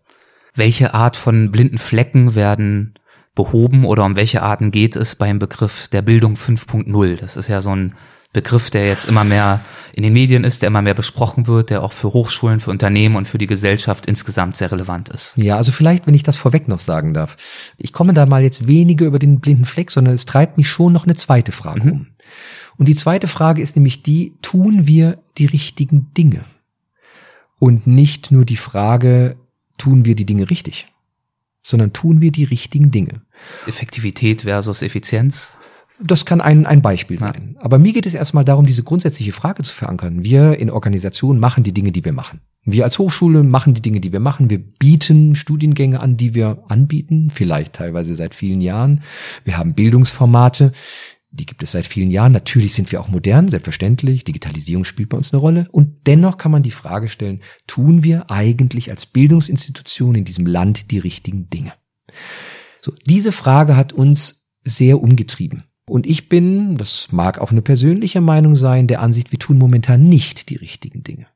[0.54, 2.94] Welche Art von blinden Flecken werden
[3.36, 7.16] behoben oder um welche Arten geht es beim Begriff der Bildung 5.0?
[7.16, 7.96] Das ist ja so ein
[8.34, 9.62] Begriff, der jetzt immer mehr
[9.94, 13.16] in den Medien ist, der immer mehr besprochen wird, der auch für Hochschulen, für Unternehmen
[13.16, 15.38] und für die Gesellschaft insgesamt sehr relevant ist.
[15.38, 17.38] Ja, also vielleicht, wenn ich das vorweg noch sagen darf.
[17.78, 20.92] Ich komme da mal jetzt weniger über den blinden Fleck, sondern es treibt mich schon
[20.92, 21.92] noch eine zweite Frage mhm.
[21.92, 22.08] um.
[22.78, 26.44] Und die zweite Frage ist nämlich die, tun wir die richtigen Dinge?
[27.60, 29.38] Und nicht nur die Frage,
[29.78, 30.88] tun wir die Dinge richtig?
[31.66, 33.22] Sondern tun wir die richtigen Dinge.
[33.68, 35.56] Effektivität versus Effizienz?
[36.00, 37.56] Das kann ein, ein Beispiel sein.
[37.60, 40.24] Aber mir geht es erstmal darum, diese grundsätzliche Frage zu verankern.
[40.24, 42.42] Wir in Organisationen machen die Dinge, die wir machen.
[42.66, 44.50] Wir als Hochschule machen die Dinge, die wir machen.
[44.50, 49.04] Wir bieten Studiengänge an, die wir anbieten, vielleicht teilweise seit vielen Jahren.
[49.44, 50.72] Wir haben Bildungsformate,
[51.34, 52.32] die gibt es seit vielen Jahren.
[52.32, 54.24] Natürlich sind wir auch modern, selbstverständlich.
[54.24, 55.68] Digitalisierung spielt bei uns eine Rolle.
[55.72, 60.92] Und dennoch kann man die Frage stellen, tun wir eigentlich als Bildungsinstitution in diesem Land
[60.92, 61.74] die richtigen Dinge?
[62.82, 65.64] So, diese Frage hat uns sehr umgetrieben.
[65.86, 70.04] Und ich bin, das mag auch eine persönliche Meinung sein, der Ansicht, wir tun momentan
[70.04, 71.28] nicht die richtigen Dinge.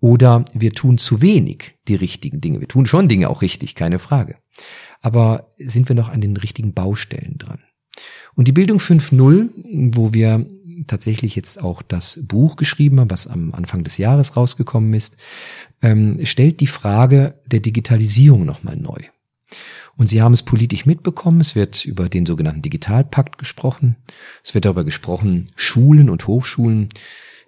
[0.00, 2.60] Oder wir tun zu wenig die richtigen Dinge.
[2.60, 4.36] Wir tun schon Dinge auch richtig, keine Frage.
[5.00, 7.60] Aber sind wir noch an den richtigen Baustellen dran?
[8.34, 9.48] Und die Bildung 5.0,
[9.96, 10.46] wo wir
[10.86, 15.16] tatsächlich jetzt auch das Buch geschrieben haben, was am Anfang des Jahres rausgekommen ist,
[15.82, 18.98] ähm, stellt die Frage der Digitalisierung nochmal neu.
[19.96, 23.96] Und Sie haben es politisch mitbekommen, es wird über den sogenannten Digitalpakt gesprochen,
[24.44, 26.90] es wird darüber gesprochen, Schulen und Hochschulen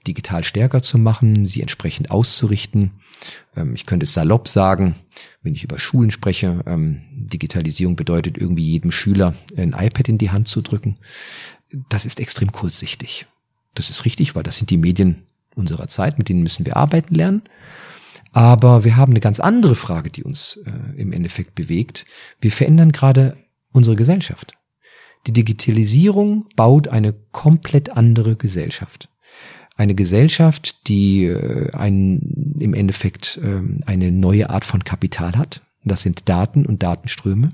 [0.06, 2.92] digital stärker zu machen, sie entsprechend auszurichten.
[3.56, 4.94] Ähm, ich könnte es salopp sagen,
[5.42, 10.30] wenn ich über Schulen spreche, ähm, Digitalisierung bedeutet irgendwie jedem Schüler ein iPad in die
[10.30, 10.94] Hand zu drücken.
[11.88, 13.26] Das ist extrem kurzsichtig.
[13.74, 15.22] Das ist richtig, weil das sind die Medien
[15.54, 17.42] unserer Zeit, mit denen müssen wir arbeiten lernen.
[18.32, 22.06] Aber wir haben eine ganz andere Frage, die uns äh, im Endeffekt bewegt.
[22.40, 23.36] Wir verändern gerade
[23.72, 24.52] unsere Gesellschaft.
[25.26, 29.08] Die Digitalisierung baut eine komplett andere Gesellschaft
[29.80, 35.62] eine Gesellschaft, die äh, ein, im Endeffekt äh, eine neue Art von Kapital hat.
[35.84, 37.48] Das sind Daten und Datenströme.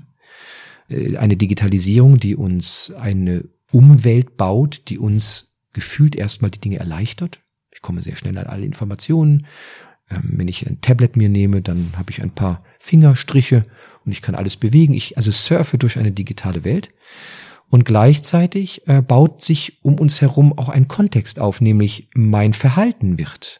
[0.89, 7.39] Äh, eine Digitalisierung, die uns eine Umwelt baut, die uns gefühlt erstmal die Dinge erleichtert.
[7.71, 9.45] Ich komme sehr schnell an alle Informationen.
[10.11, 13.63] Ähm, wenn ich ein Tablet mir nehme, dann habe ich ein paar Fingerstriche
[14.05, 14.93] und ich kann alles bewegen.
[14.93, 16.89] Ich also surfe durch eine digitale Welt.
[17.69, 23.17] Und gleichzeitig äh, baut sich um uns herum auch ein Kontext auf, nämlich mein Verhalten
[23.17, 23.59] wird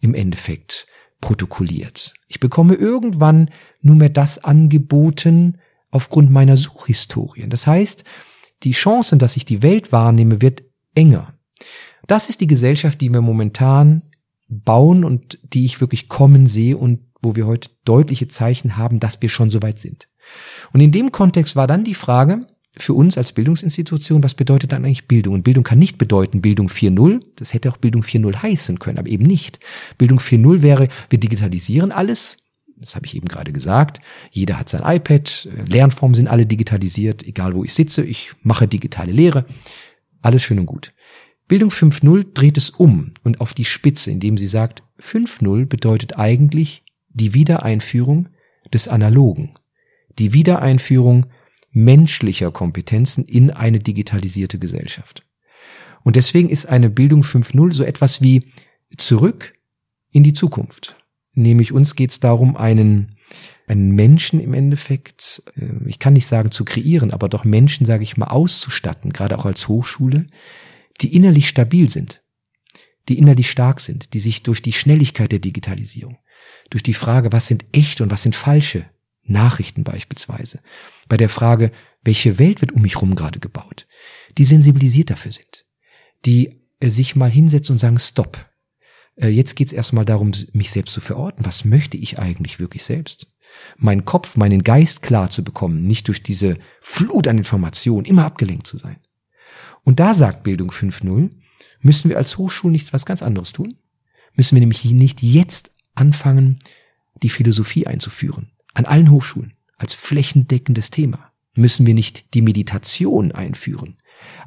[0.00, 0.86] im Endeffekt
[1.20, 2.14] protokolliert.
[2.28, 5.58] Ich bekomme irgendwann nur mehr das angeboten,
[5.90, 7.48] aufgrund meiner Suchhistorien.
[7.48, 8.04] Das heißt,
[8.64, 10.62] die Chancen, dass ich die Welt wahrnehme, wird
[10.94, 11.34] enger.
[12.06, 14.02] Das ist die Gesellschaft, die wir momentan
[14.48, 19.22] bauen und die ich wirklich kommen sehe und wo wir heute deutliche Zeichen haben, dass
[19.22, 20.08] wir schon so weit sind.
[20.72, 22.40] Und in dem Kontext war dann die Frage
[22.78, 25.34] für uns als Bildungsinstitution, was bedeutet dann eigentlich Bildung?
[25.34, 29.08] Und Bildung kann nicht bedeuten Bildung 4.0, das hätte auch Bildung 4.0 heißen können, aber
[29.08, 29.60] eben nicht.
[29.96, 32.36] Bildung 4.0 wäre, wir digitalisieren alles,
[32.78, 34.00] das habe ich eben gerade gesagt.
[34.30, 39.12] Jeder hat sein iPad, Lernformen sind alle digitalisiert, egal wo ich sitze, ich mache digitale
[39.12, 39.46] Lehre.
[40.20, 40.92] Alles schön und gut.
[41.48, 46.84] Bildung 5.0 dreht es um und auf die Spitze, indem sie sagt, 5.0 bedeutet eigentlich
[47.08, 48.28] die Wiedereinführung
[48.72, 49.54] des Analogen,
[50.18, 51.26] die Wiedereinführung
[51.76, 55.26] menschlicher Kompetenzen in eine digitalisierte Gesellschaft.
[56.04, 58.40] Und deswegen ist eine Bildung 5.0 so etwas wie
[58.96, 59.52] zurück
[60.10, 60.96] in die Zukunft.
[61.34, 63.18] Nämlich uns geht es darum, einen,
[63.66, 68.04] einen Menschen im Endeffekt, äh, ich kann nicht sagen zu kreieren, aber doch Menschen, sage
[68.04, 70.24] ich mal, auszustatten, gerade auch als Hochschule,
[71.02, 72.22] die innerlich stabil sind,
[73.10, 76.16] die innerlich stark sind, die sich durch die Schnelligkeit der Digitalisierung,
[76.70, 78.88] durch die Frage, was sind echte und was sind falsche
[79.24, 80.60] Nachrichten beispielsweise,
[81.08, 83.86] bei der Frage, welche Welt wird um mich herum gerade gebaut,
[84.38, 85.66] die sensibilisiert dafür sind,
[86.24, 88.48] die äh, sich mal hinsetzen und sagen, stopp,
[89.16, 91.44] äh, jetzt geht's erstmal darum, mich selbst zu verorten.
[91.44, 93.28] Was möchte ich eigentlich wirklich selbst?
[93.76, 98.66] Meinen Kopf, meinen Geist klar zu bekommen, nicht durch diese Flut an Informationen immer abgelenkt
[98.66, 98.98] zu sein.
[99.82, 101.30] Und da sagt Bildung 5.0,
[101.80, 103.72] müssen wir als Hochschule nicht was ganz anderes tun?
[104.34, 106.58] Müssen wir nämlich nicht jetzt anfangen,
[107.22, 108.50] die Philosophie einzuführen?
[108.74, 111.32] An allen Hochschulen als flächendeckendes Thema.
[111.54, 113.96] Müssen wir nicht die Meditation einführen?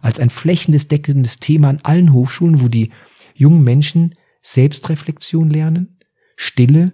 [0.02, 2.92] Als ein flächendeckendes Thema an allen Hochschulen, wo die
[3.34, 5.98] jungen Menschen Selbstreflexion lernen,
[6.36, 6.94] Stille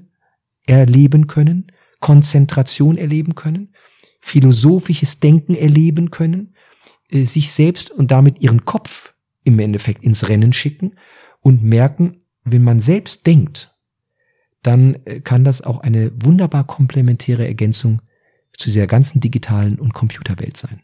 [0.65, 3.73] erleben können, Konzentration erleben können,
[4.19, 6.55] philosophisches Denken erleben können,
[7.09, 10.91] äh, sich selbst und damit ihren Kopf im Endeffekt ins Rennen schicken
[11.41, 13.75] und merken, wenn man selbst denkt,
[14.63, 18.01] dann äh, kann das auch eine wunderbar komplementäre Ergänzung
[18.57, 20.81] zu dieser ganzen digitalen und Computerwelt sein.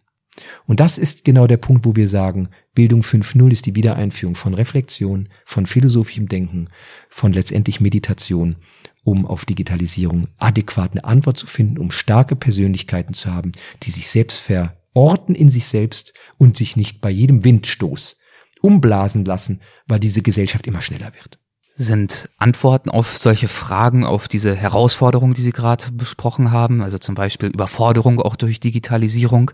[0.65, 4.53] Und das ist genau der Punkt, wo wir sagen, Bildung 5.0 ist die Wiedereinführung von
[4.53, 6.69] Reflexion, von philosophischem Denken,
[7.10, 8.55] von letztendlich Meditation,
[9.03, 13.51] um auf Digitalisierung adäquat eine Antwort zu finden, um starke Persönlichkeiten zu haben,
[13.84, 18.17] die sich selbst ver orten in sich selbst und sich nicht bei jedem Windstoß
[18.62, 21.40] umblasen lassen, weil diese Gesellschaft immer schneller wird.
[21.75, 27.15] Sind Antworten auf solche Fragen, auf diese Herausforderungen, die Sie gerade besprochen haben, also zum
[27.15, 29.51] Beispiel Überforderung auch durch Digitalisierung,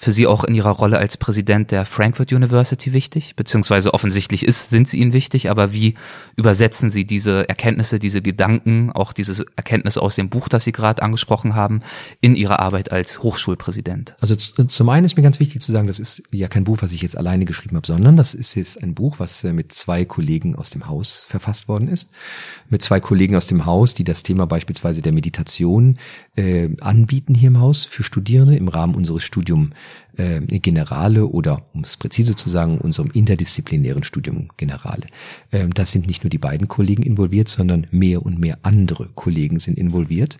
[0.00, 3.34] für Sie auch in Ihrer Rolle als Präsident der Frankfurt University wichtig?
[3.34, 5.94] Beziehungsweise offensichtlich ist, sind sie Ihnen wichtig, aber wie
[6.36, 11.02] übersetzen Sie diese Erkenntnisse, diese Gedanken, auch diese Erkenntnis aus dem Buch, das Sie gerade
[11.02, 11.80] angesprochen haben,
[12.20, 14.14] in Ihre Arbeit als Hochschulpräsident?
[14.20, 16.92] Also zum einen ist mir ganz wichtig zu sagen, das ist ja kein Buch, was
[16.92, 20.04] ich jetzt alleine geschrieben habe, sondern das ist jetzt ein Buch, was äh, mit zwei
[20.04, 22.08] Kollegen aus dem Haus verfasst worden ist.
[22.70, 25.94] Mit zwei Kollegen aus dem Haus, die das Thema beispielsweise der Meditation
[26.36, 29.70] äh, anbieten hier im Haus für Studierende im Rahmen unseres Studiums
[30.16, 35.06] äh, Generale oder, um es präzise zu sagen, unserem interdisziplinären Studium Generale.
[35.52, 39.58] Ähm, das sind nicht nur die beiden Kollegen involviert, sondern mehr und mehr andere Kollegen
[39.58, 40.38] sind involviert.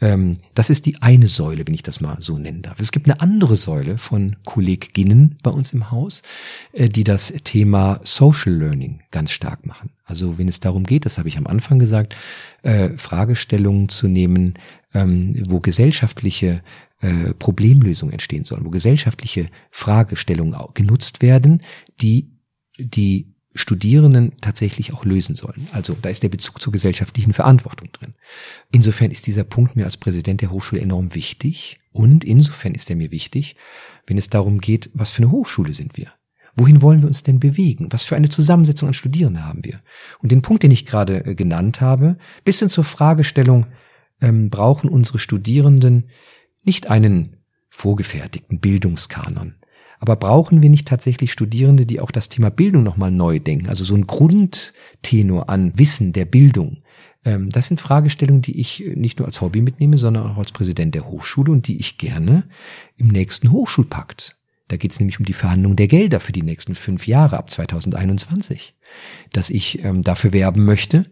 [0.00, 2.80] Ähm, das ist die eine Säule, wenn ich das mal so nennen darf.
[2.80, 6.22] Es gibt eine andere Säule von Kolleginnen bei uns im Haus,
[6.72, 9.90] äh, die das Thema Social Learning ganz stark machen.
[10.04, 12.16] Also wenn es darum geht, das habe ich am Anfang gesagt,
[12.62, 14.54] äh, Fragestellungen zu nehmen,
[14.94, 16.62] ähm, wo gesellschaftliche
[17.00, 21.60] äh, Problemlösungen entstehen sollen, wo gesellschaftliche Fragestellungen genutzt werden,
[22.00, 22.32] die
[22.78, 25.66] die Studierenden tatsächlich auch lösen sollen.
[25.72, 28.14] Also da ist der Bezug zur gesellschaftlichen Verantwortung drin.
[28.70, 32.96] Insofern ist dieser Punkt mir als Präsident der Hochschule enorm wichtig und insofern ist er
[32.96, 33.56] mir wichtig,
[34.06, 36.12] wenn es darum geht, was für eine Hochschule sind wir?
[36.54, 37.88] Wohin wollen wir uns denn bewegen?
[37.90, 39.80] Was für eine Zusammensetzung an Studierenden haben wir?
[40.20, 43.66] Und den Punkt, den ich gerade äh, genannt habe, bis hin zur Fragestellung,
[44.20, 46.08] ähm, brauchen unsere Studierenden
[46.68, 47.38] nicht einen
[47.70, 49.54] vorgefertigten Bildungskanon.
[50.00, 53.70] Aber brauchen wir nicht tatsächlich Studierende, die auch das Thema Bildung nochmal neu denken?
[53.70, 56.76] Also so ein Grundtenor an Wissen der Bildung.
[57.24, 60.94] Ähm, das sind Fragestellungen, die ich nicht nur als Hobby mitnehme, sondern auch als Präsident
[60.94, 62.44] der Hochschule und die ich gerne
[62.96, 64.36] im nächsten Hochschulpakt.
[64.68, 67.48] Da geht es nämlich um die Verhandlung der Gelder für die nächsten fünf Jahre ab
[67.48, 68.74] 2021.
[69.32, 71.02] Dass ich ähm, dafür werben möchte,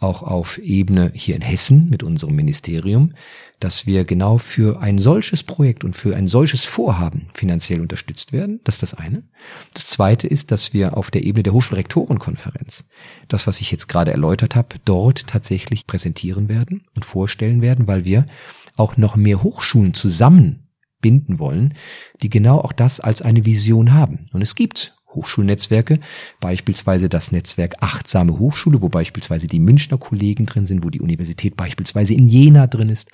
[0.00, 3.12] auch auf Ebene hier in Hessen mit unserem Ministerium,
[3.60, 8.60] dass wir genau für ein solches Projekt und für ein solches Vorhaben finanziell unterstützt werden.
[8.64, 9.22] Das ist das eine.
[9.74, 12.84] Das zweite ist, dass wir auf der Ebene der Hochschulrektorenkonferenz
[13.28, 18.06] das, was ich jetzt gerade erläutert habe, dort tatsächlich präsentieren werden und vorstellen werden, weil
[18.06, 18.24] wir
[18.76, 20.70] auch noch mehr Hochschulen zusammen
[21.02, 21.74] binden wollen,
[22.22, 24.26] die genau auch das als eine Vision haben.
[24.32, 26.00] Und es gibt Hochschulnetzwerke,
[26.40, 31.56] beispielsweise das Netzwerk Achtsame Hochschule, wo beispielsweise die Münchner Kollegen drin sind, wo die Universität
[31.56, 33.10] beispielsweise in Jena drin ist.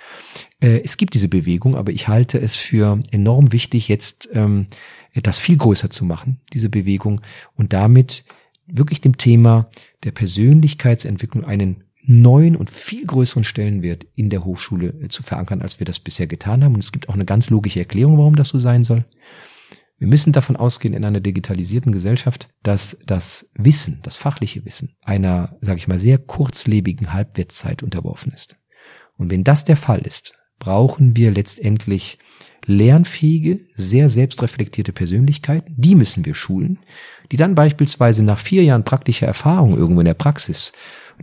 [0.61, 4.67] Äh, es gibt diese Bewegung, aber ich halte es für enorm wichtig, jetzt ähm,
[5.15, 7.21] das viel größer zu machen, diese Bewegung,
[7.55, 8.25] und damit
[8.67, 9.69] wirklich dem Thema
[10.05, 15.81] der Persönlichkeitsentwicklung einen neuen und viel größeren Stellenwert in der Hochschule äh, zu verankern, als
[15.81, 16.75] wir das bisher getan haben.
[16.75, 19.05] Und es gibt auch eine ganz logische Erklärung, warum das so sein soll.
[19.99, 25.57] Wir müssen davon ausgehen in einer digitalisierten Gesellschaft, dass das Wissen, das fachliche Wissen einer,
[25.61, 28.57] sage ich mal, sehr kurzlebigen Halbwertszeit unterworfen ist.
[29.17, 32.19] Und wenn das der Fall ist, brauchen wir letztendlich
[32.67, 36.79] lernfähige, sehr selbstreflektierte Persönlichkeiten, die müssen wir schulen,
[37.31, 40.73] die dann beispielsweise nach vier Jahren praktischer Erfahrung irgendwo in der Praxis,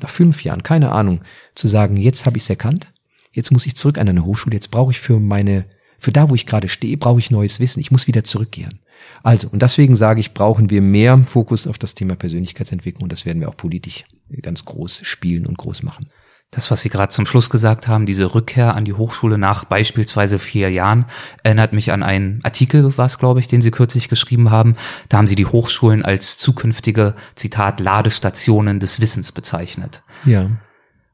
[0.01, 1.21] nach fünf Jahren, keine Ahnung,
[1.53, 2.91] zu sagen, jetzt habe ich es erkannt,
[3.31, 5.65] jetzt muss ich zurück an eine Hochschule, jetzt brauche ich für meine
[6.03, 7.79] für da, wo ich gerade stehe, brauche ich neues Wissen.
[7.79, 8.79] Ich muss wieder zurückkehren.
[9.23, 13.25] Also, und deswegen sage ich, brauchen wir mehr Fokus auf das Thema Persönlichkeitsentwicklung und das
[13.25, 14.03] werden wir auch politisch
[14.41, 16.05] ganz groß spielen und groß machen.
[16.51, 20.39] Das, was Sie gerade zum Schluss gesagt haben, diese Rückkehr an die Hochschule nach beispielsweise
[20.39, 21.05] vier Jahren,
[21.41, 24.75] erinnert mich an einen Artikel, was glaube ich, den Sie kürzlich geschrieben haben.
[25.09, 30.03] Da haben Sie die Hochschulen als zukünftige, Zitat, Ladestationen des Wissens bezeichnet.
[30.25, 30.51] Ja.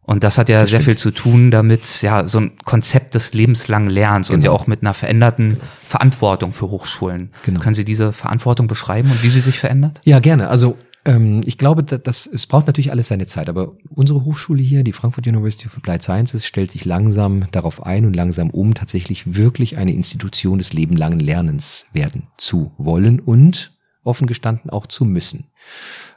[0.09, 3.35] Und das hat ja das sehr viel zu tun damit, ja, so ein Konzept des
[3.35, 4.37] lebenslangen Lernens genau.
[4.37, 7.29] und ja auch mit einer veränderten Verantwortung für Hochschulen.
[7.45, 7.59] Genau.
[7.59, 10.01] Können Sie diese Verantwortung beschreiben und wie sie sich verändert?
[10.05, 10.47] Ja, gerne.
[10.47, 14.63] Also ähm, ich glaube, dass, dass es braucht natürlich alles seine Zeit, aber unsere Hochschule
[14.63, 18.73] hier, die Frankfurt University of Applied Sciences, stellt sich langsam darauf ein und langsam um,
[18.73, 25.05] tatsächlich wirklich eine Institution des lebenlangen Lernens werden zu wollen und offen gestanden auch zu
[25.05, 25.51] müssen.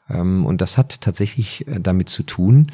[0.08, 2.68] Ähm, und das hat tatsächlich äh, damit zu tun,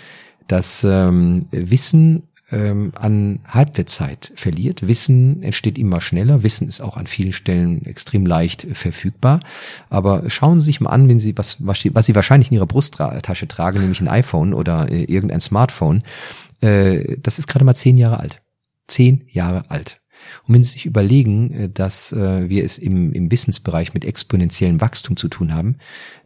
[0.48, 4.86] dass ähm, Wissen ähm, an Halbwertszeit verliert.
[4.86, 6.42] Wissen entsteht immer schneller.
[6.42, 9.40] Wissen ist auch an vielen Stellen extrem leicht verfügbar.
[9.90, 12.66] Aber schauen Sie sich mal an, wenn Sie was, was, was Sie wahrscheinlich in Ihrer
[12.66, 16.00] Brusttasche tragen, nämlich ein iPhone oder äh, irgendein Smartphone.
[16.60, 18.42] Äh, das ist gerade mal zehn Jahre alt.
[18.86, 20.00] Zehn Jahre alt.
[20.46, 24.80] Und wenn Sie sich überlegen, äh, dass äh, wir es im, im Wissensbereich mit exponentiellem
[24.80, 25.76] Wachstum zu tun haben,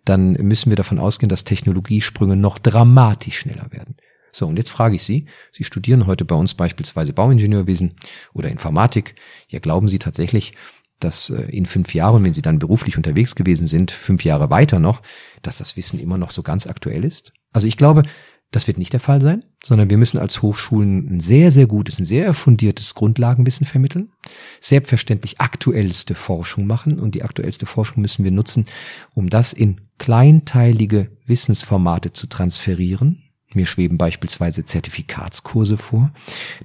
[0.05, 3.97] dann müssen wir davon ausgehen, dass Technologiesprünge noch dramatisch schneller werden.
[4.33, 7.91] So, und jetzt frage ich Sie, Sie studieren heute bei uns beispielsweise Bauingenieurwesen
[8.33, 9.15] oder Informatik.
[9.49, 10.55] Ja, glauben Sie tatsächlich,
[11.01, 14.79] dass äh, in fünf Jahren, wenn Sie dann beruflich unterwegs gewesen sind, fünf Jahre weiter
[14.79, 15.03] noch,
[15.43, 17.33] dass das Wissen immer noch so ganz aktuell ist?
[17.53, 18.05] Also ich glaube,
[18.53, 21.99] das wird nicht der Fall sein, sondern wir müssen als Hochschulen ein sehr, sehr gutes,
[21.99, 24.13] ein sehr fundiertes Grundlagenwissen vermitteln,
[24.61, 28.67] selbstverständlich aktuellste Forschung machen und die aktuellste Forschung müssen wir nutzen,
[29.15, 33.22] um das in kleinteilige Wissensformate zu transferieren,
[33.55, 36.11] mir schweben beispielsweise Zertifikatskurse vor,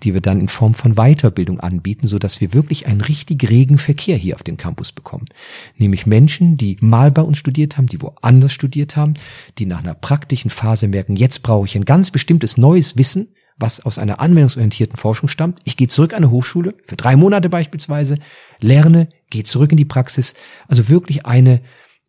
[0.04, 4.17] die wir dann in Form von Weiterbildung anbieten, so wir wirklich einen richtig regen Verkehr
[4.17, 5.26] hier auf den Campus bekommen.
[5.78, 9.13] Nämlich Menschen, die mal bei uns studiert haben, die woanders studiert haben,
[9.58, 13.84] die nach einer praktischen Phase merken, jetzt brauche ich ein ganz bestimmtes neues Wissen, was
[13.84, 15.60] aus einer anwendungsorientierten Forschung stammt.
[15.63, 18.19] Ich gehe zurück an eine Hochschule, für drei Monate beispielsweise,
[18.60, 20.36] lerne, gehe zurück in die Praxis.
[20.67, 21.62] Also wirklich eine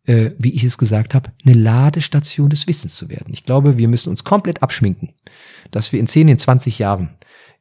[0.09, 3.31] äh, wie ich es gesagt habe, eine Ladestation des Wissens zu werden.
[3.31, 5.13] Ich glaube, wir müssen uns komplett abschminken,
[5.69, 7.09] dass wir in 10, in 20 Jahren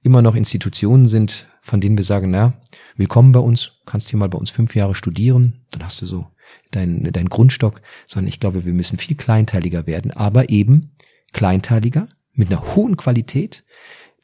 [0.02, 2.54] immer noch Institutionen sind, von denen wir sagen, na,
[2.96, 6.26] willkommen bei uns, kannst hier mal bei uns fünf Jahre studieren, dann hast du so
[6.70, 10.96] deinen dein Grundstock, sondern ich glaube, wir müssen viel kleinteiliger werden, aber eben
[11.34, 13.64] kleinteiliger, mit einer hohen Qualität.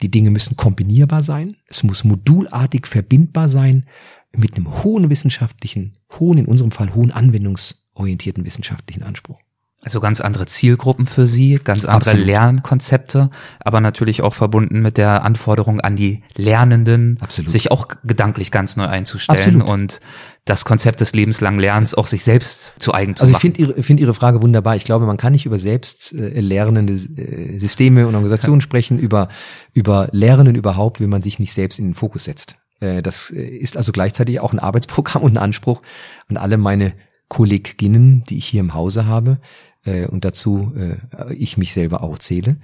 [0.00, 3.87] Die Dinge müssen kombinierbar sein, es muss modulartig verbindbar sein,
[4.34, 9.40] mit einem hohen wissenschaftlichen, hohen, in unserem Fall hohen Anwendungs- orientierten wissenschaftlichen Anspruch.
[9.85, 12.26] Also ganz andere Zielgruppen für Sie, ganz andere Absolut.
[12.26, 13.28] Lernkonzepte,
[13.61, 17.50] aber natürlich auch verbunden mit der Anforderung an die Lernenden, Absolut.
[17.50, 19.68] sich auch gedanklich ganz neu einzustellen Absolut.
[19.68, 20.00] und
[20.46, 23.44] das Konzept des lebenslangen Lernens auch sich selbst zu eigen zu also machen.
[23.44, 24.74] Also ich finde Ihre, find Ihre Frage wunderbar.
[24.74, 29.28] Ich glaube, man kann nicht über selbst äh, lernende äh, Systeme und Organisationen sprechen, über,
[29.74, 32.57] über Lernen überhaupt, wenn man sich nicht selbst in den Fokus setzt.
[32.80, 35.83] Äh, das äh, ist also gleichzeitig auch ein Arbeitsprogramm und ein Anspruch
[36.28, 36.94] an alle meine
[37.35, 39.40] Kolleginnen, die ich hier im Hause habe,
[39.85, 42.59] äh, und dazu äh, ich mich selber auch zähle,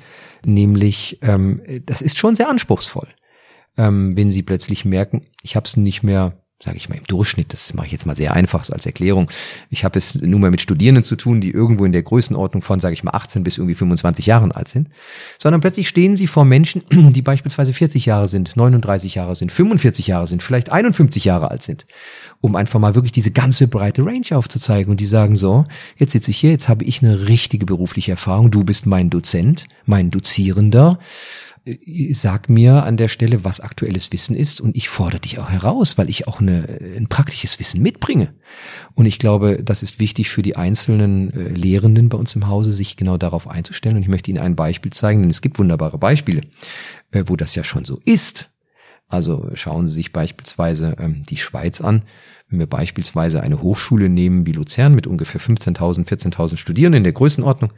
[0.44, 3.09] nämlich ähm, das ist schon sehr anspruchsvoll,
[3.76, 7.54] ähm, wenn sie plötzlich merken, ich habe es nicht mehr sage ich mal im Durchschnitt,
[7.54, 9.30] das mache ich jetzt mal sehr einfach so als Erklärung.
[9.70, 12.80] Ich habe es nun mal mit Studierenden zu tun, die irgendwo in der Größenordnung von,
[12.80, 14.90] sage ich mal, 18 bis irgendwie 25 Jahren alt sind,
[15.38, 20.06] sondern plötzlich stehen sie vor Menschen, die beispielsweise 40 Jahre sind, 39 Jahre sind, 45
[20.06, 21.86] Jahre sind, vielleicht 51 Jahre alt sind,
[22.42, 24.90] um einfach mal wirklich diese ganze breite Range aufzuzeigen.
[24.90, 25.64] Und die sagen so,
[25.96, 29.66] jetzt sitze ich hier, jetzt habe ich eine richtige berufliche Erfahrung, du bist mein Dozent,
[29.86, 30.98] mein Dozierender,
[32.12, 35.98] sag mir an der Stelle, was aktuelles Wissen ist und ich fordere dich auch heraus,
[35.98, 38.35] weil ich auch eine, ein praktisches Wissen mitbringe.
[38.94, 42.72] Und ich glaube, das ist wichtig für die einzelnen äh, Lehrenden bei uns im Hause,
[42.72, 43.96] sich genau darauf einzustellen.
[43.96, 46.42] Und ich möchte Ihnen ein Beispiel zeigen, denn es gibt wunderbare Beispiele,
[47.11, 48.50] äh, wo das ja schon so ist.
[49.09, 52.04] Also schauen Sie sich beispielsweise ähm, die Schweiz an.
[52.48, 57.12] Wenn wir beispielsweise eine Hochschule nehmen wie Luzern mit ungefähr 15.000, 14.000 Studierenden in der
[57.12, 57.72] Größenordnung,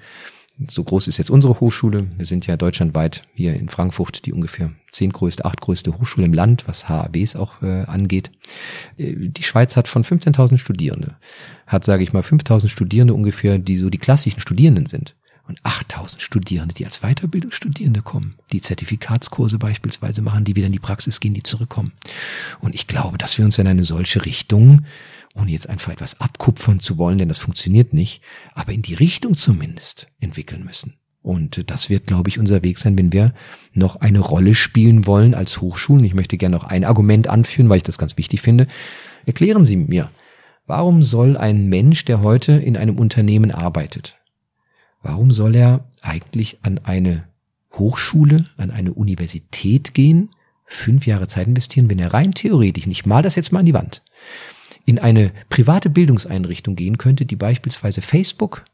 [0.68, 2.06] so groß ist jetzt unsere Hochschule.
[2.16, 6.88] Wir sind ja deutschlandweit hier in Frankfurt die ungefähr zehntgrößte, achtgrößte Hochschule im Land, was
[6.88, 8.30] HAWs auch äh, angeht.
[8.98, 11.16] Äh, die Schweiz hat von 15.000 Studierende,
[11.66, 15.16] hat, sage ich mal, 5.000 Studierende ungefähr, die so die klassischen Studierenden sind.
[15.48, 20.78] Und 8000 Studierende, die als Weiterbildungsstudierende kommen, die Zertifikatskurse beispielsweise machen, die wieder in die
[20.78, 21.92] Praxis gehen, die zurückkommen.
[22.60, 24.84] Und ich glaube, dass wir uns in eine solche Richtung
[25.34, 28.22] ohne jetzt einfach etwas abkupfern zu wollen, denn das funktioniert nicht,
[28.54, 30.94] aber in die Richtung zumindest entwickeln müssen.
[31.22, 33.32] Und das wird, glaube ich, unser Weg sein, wenn wir
[33.72, 36.04] noch eine Rolle spielen wollen als Hochschulen.
[36.04, 38.66] Ich möchte gerne noch ein Argument anführen, weil ich das ganz wichtig finde.
[39.24, 40.10] Erklären Sie mir,
[40.66, 44.18] warum soll ein Mensch, der heute in einem Unternehmen arbeitet,
[45.00, 47.24] warum soll er eigentlich an eine
[47.74, 50.28] Hochschule, an eine Universität gehen,
[50.64, 53.74] fünf Jahre Zeit investieren, wenn er rein theoretisch, nicht mal das jetzt mal an die
[53.74, 54.02] Wand,
[54.84, 58.64] in eine private Bildungseinrichtung gehen könnte, die beispielsweise Facebook,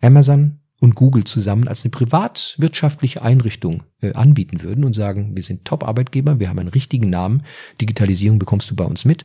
[0.00, 5.64] Amazon und Google zusammen als eine privatwirtschaftliche Einrichtung äh, anbieten würden und sagen, wir sind
[5.64, 7.42] Top-Arbeitgeber, wir haben einen richtigen Namen,
[7.80, 9.24] Digitalisierung bekommst du bei uns mit,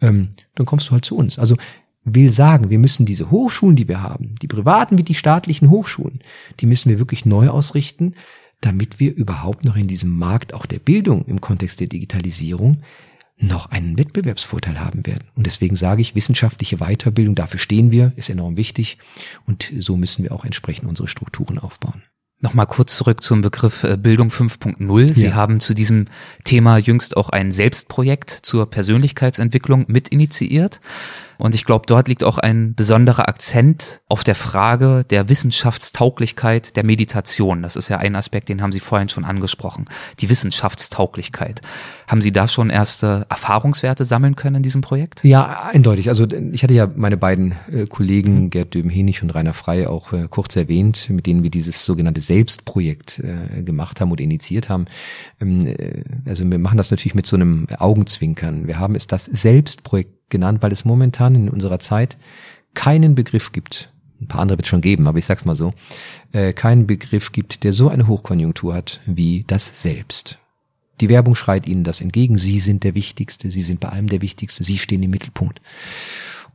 [0.00, 1.38] ähm, dann kommst du halt zu uns.
[1.38, 1.56] Also
[2.04, 6.20] will sagen, wir müssen diese Hochschulen, die wir haben, die privaten wie die staatlichen Hochschulen,
[6.60, 8.14] die müssen wir wirklich neu ausrichten,
[8.60, 12.82] damit wir überhaupt noch in diesem Markt auch der Bildung im Kontext der Digitalisierung
[13.40, 15.28] noch einen Wettbewerbsvorteil haben werden.
[15.34, 18.98] Und deswegen sage ich, wissenschaftliche Weiterbildung, dafür stehen wir, ist enorm wichtig.
[19.46, 22.02] Und so müssen wir auch entsprechend unsere Strukturen aufbauen.
[22.40, 25.12] Nochmal kurz zurück zum Begriff äh, Bildung 5.0.
[25.12, 25.34] Sie ja.
[25.34, 26.06] haben zu diesem
[26.44, 30.80] Thema jüngst auch ein Selbstprojekt zur Persönlichkeitsentwicklung mit initiiert.
[31.38, 36.84] Und ich glaube, dort liegt auch ein besonderer Akzent auf der Frage der Wissenschaftstauglichkeit der
[36.84, 37.62] Meditation.
[37.62, 39.84] Das ist ja ein Aspekt, den haben Sie vorhin schon angesprochen.
[40.18, 41.62] Die Wissenschaftstauglichkeit.
[42.08, 45.22] Haben Sie da schon erste Erfahrungswerte sammeln können in diesem Projekt?
[45.22, 46.08] Ja, eindeutig.
[46.08, 48.50] Also ich hatte ja meine beiden äh, Kollegen mhm.
[48.50, 53.20] Gerd Döben-Henig und Rainer Frey auch äh, kurz erwähnt, mit denen wir dieses sogenannte Selbstprojekt
[53.20, 54.86] äh, gemacht haben oder initiiert haben.
[55.40, 58.66] Ähm, äh, also wir machen das natürlich mit so einem Augenzwinkern.
[58.66, 62.16] Wir haben es das Selbstprojekt genannt, weil es momentan in unserer Zeit
[62.74, 65.72] keinen Begriff gibt, ein paar andere wird es schon geben, aber ich sag's mal so,
[66.32, 70.38] äh, keinen Begriff gibt, der so eine Hochkonjunktur hat wie das Selbst.
[71.00, 72.36] Die Werbung schreit ihnen das entgegen.
[72.38, 75.60] Sie sind der Wichtigste, sie sind bei allem der Wichtigste, sie stehen im Mittelpunkt.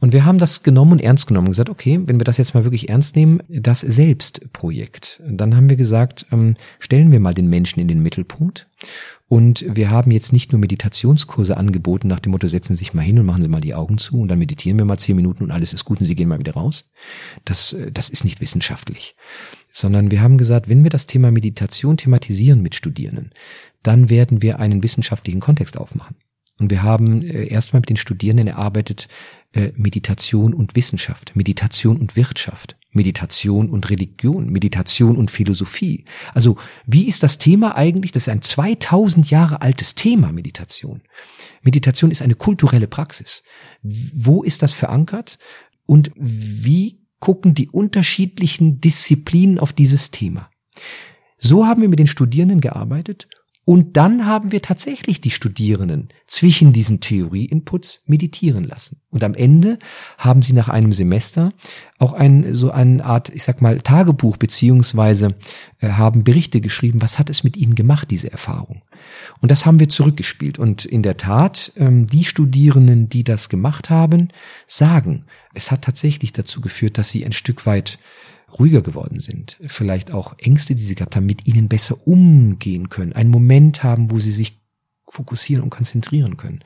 [0.04, 2.54] Und wir haben das genommen und ernst genommen und gesagt, okay, wenn wir das jetzt
[2.54, 5.22] mal wirklich ernst nehmen, das Selbstprojekt.
[5.26, 8.68] Dann haben wir gesagt, ähm, stellen wir mal den Menschen in den Mittelpunkt.
[9.30, 13.02] Und wir haben jetzt nicht nur Meditationskurse angeboten nach dem Motto, setzen Sie sich mal
[13.02, 15.46] hin und machen Sie mal die Augen zu und dann meditieren wir mal zehn Minuten
[15.46, 16.92] und alles ist gut und Sie gehen mal wieder raus.
[17.46, 19.16] Das, äh, das ist nicht wissenschaftlich.
[19.72, 23.32] Sondern wir haben gesagt, wenn wir das Thema Meditation thematisieren mit Studierenden,
[23.84, 26.18] dann werden wir einen wissenschaftlichen Kontext aufmachen.
[26.64, 29.10] Und wir haben äh, erstmal mit den Studierenden erarbeitet
[29.52, 36.06] äh, Meditation und Wissenschaft, Meditation und Wirtschaft, Meditation und Religion, Meditation und Philosophie.
[36.34, 38.14] Also wie ist das Thema eigentlich?
[38.14, 41.02] Das ist ein 2000 Jahre altes Thema, Meditation.
[41.64, 43.44] Meditation ist eine kulturelle Praxis.
[43.82, 45.40] Wo ist das verankert?
[45.86, 50.50] Und wie gucken die unterschiedlichen Disziplinen auf dieses Thema?
[51.40, 53.28] So haben wir mit den Studierenden gearbeitet
[53.66, 59.00] und dann haben wir tatsächlich die Studierenden zwischen diesen Theorie-Inputs meditieren lassen.
[59.10, 59.80] Und am Ende
[60.18, 61.54] haben sie nach einem Semester
[61.98, 65.36] auch ein, so eine Art, ich sag mal, Tagebuch beziehungsweise
[65.80, 68.82] äh, haben Berichte geschrieben, was hat es mit ihnen gemacht, diese Erfahrung.
[69.40, 70.60] Und das haben wir zurückgespielt.
[70.60, 74.28] Und in der Tat, ähm, die Studierenden, die das gemacht haben,
[74.68, 77.98] sagen, es hat tatsächlich dazu geführt, dass sie ein Stück weit
[78.60, 83.14] ruhiger geworden sind, vielleicht auch Ängste, die sie gehabt haben, mit ihnen besser umgehen können,
[83.14, 84.60] einen Moment haben, wo sie sich
[85.08, 86.64] fokussieren und konzentrieren können.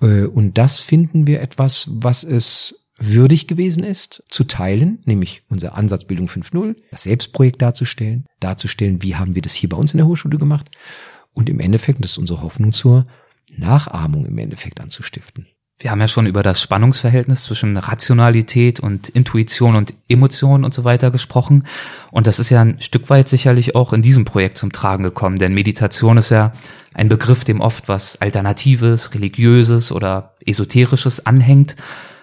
[0.00, 5.74] Äh, und das finden wir etwas, was es würdig gewesen ist, zu teilen, nämlich unser
[5.74, 10.06] Ansatzbildung 5.0, das Selbstprojekt darzustellen, darzustellen, wie haben wir das hier bei uns in der
[10.06, 10.70] Hochschule gemacht
[11.32, 13.06] und im Endeffekt, das ist unsere Hoffnung zur
[13.56, 15.46] Nachahmung im Endeffekt anzustiften.
[15.82, 20.84] Wir haben ja schon über das Spannungsverhältnis zwischen Rationalität und Intuition und Emotion und so
[20.84, 21.64] weiter gesprochen.
[22.10, 25.38] Und das ist ja ein Stück weit sicherlich auch in diesem Projekt zum Tragen gekommen,
[25.38, 26.52] denn Meditation ist ja
[26.92, 31.76] ein Begriff, dem oft was Alternatives, Religiöses oder Esoterisches anhängt.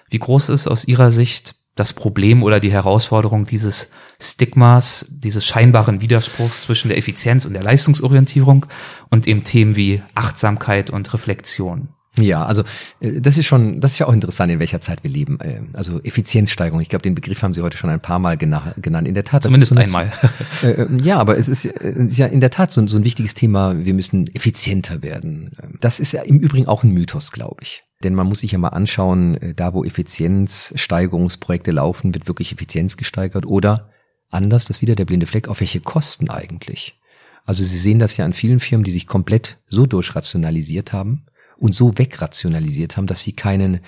[0.07, 3.89] Wie groß ist aus Ihrer Sicht das Problem oder die Herausforderung, dieses
[4.21, 8.67] Stigmas, dieses scheinbaren Widerspruchs zwischen der Effizienz und der Leistungsorientierung
[9.09, 11.89] und eben Themen wie Achtsamkeit und Reflexion.
[12.17, 12.63] Ja, also
[12.99, 15.39] äh, das ist schon, das ist ja auch interessant, in welcher Zeit wir leben.
[15.39, 16.81] Äh, also Effizienzsteigerung.
[16.81, 19.07] Ich glaube, den Begriff haben Sie heute schon ein paar Mal genannt.
[19.07, 19.43] In der Tat.
[19.43, 20.11] Zumindest so einmal.
[20.63, 21.69] Äh, ja, aber es ist,
[22.17, 23.85] ja in der Tat so, so ein wichtiges Thema.
[23.85, 25.51] Wir müssen effizienter werden.
[25.79, 27.83] Das ist ja im Übrigen auch ein Mythos, glaube ich.
[28.03, 33.45] Denn man muss sich ja mal anschauen, da wo Effizienzsteigerungsprojekte laufen, wird wirklich Effizienz gesteigert
[33.45, 33.89] oder
[34.29, 36.99] anders, das ist wieder der blinde Fleck, auf welche Kosten eigentlich?
[37.47, 41.25] Also Sie sehen das ja an vielen Firmen, die sich komplett so durchrationalisiert haben,
[41.57, 43.81] und so wegrationalisiert haben, dass sie keinen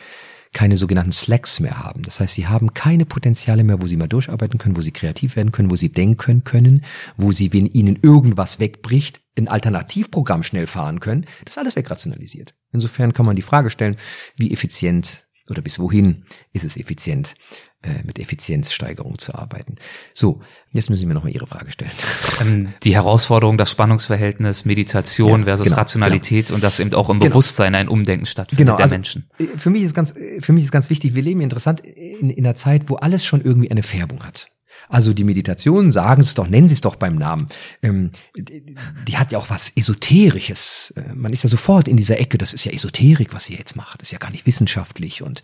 [0.51, 2.01] keine sogenannten Slacks mehr haben.
[2.03, 5.36] Das heißt, sie haben keine Potenziale mehr, wo sie mal durcharbeiten können, wo sie kreativ
[5.36, 6.84] werden können, wo sie denken können,
[7.17, 11.26] wo sie, wenn ihnen irgendwas wegbricht, ein Alternativprogramm schnell fahren können.
[11.45, 12.55] Das ist alles wegrationalisiert.
[12.72, 13.97] Insofern kann man die Frage stellen,
[14.36, 17.36] wie effizient oder bis wohin ist es effizient,
[17.82, 19.76] äh, mit Effizienzsteigerung zu arbeiten.
[20.14, 20.41] So,
[20.72, 21.91] jetzt müssen Sie mir nochmal Ihre Frage stellen.
[22.41, 26.56] Ähm, die Herausforderung, das Spannungsverhältnis Meditation ja, versus genau, Rationalität genau.
[26.56, 27.32] und dass eben auch im genau.
[27.32, 29.30] Bewusstsein ein Umdenken stattfindet genau, der also, Menschen.
[29.38, 32.30] Äh, für mich ist ganz, äh, für mich ist ganz wichtig, wir leben interessant in,
[32.30, 34.49] in einer Zeit, wo alles schon irgendwie eine Färbung hat.
[34.92, 37.48] Also die Meditation, sagen Sie es doch, nennen Sie es doch beim Namen.
[37.84, 38.76] Ähm, die,
[39.08, 40.96] die, hat ja auch was Esoterisches.
[40.98, 43.76] Äh, man ist ja sofort in dieser Ecke, das ist ja Esoterik, was sie jetzt
[43.76, 44.02] macht.
[44.02, 45.44] Das ist ja gar nicht wissenschaftlich und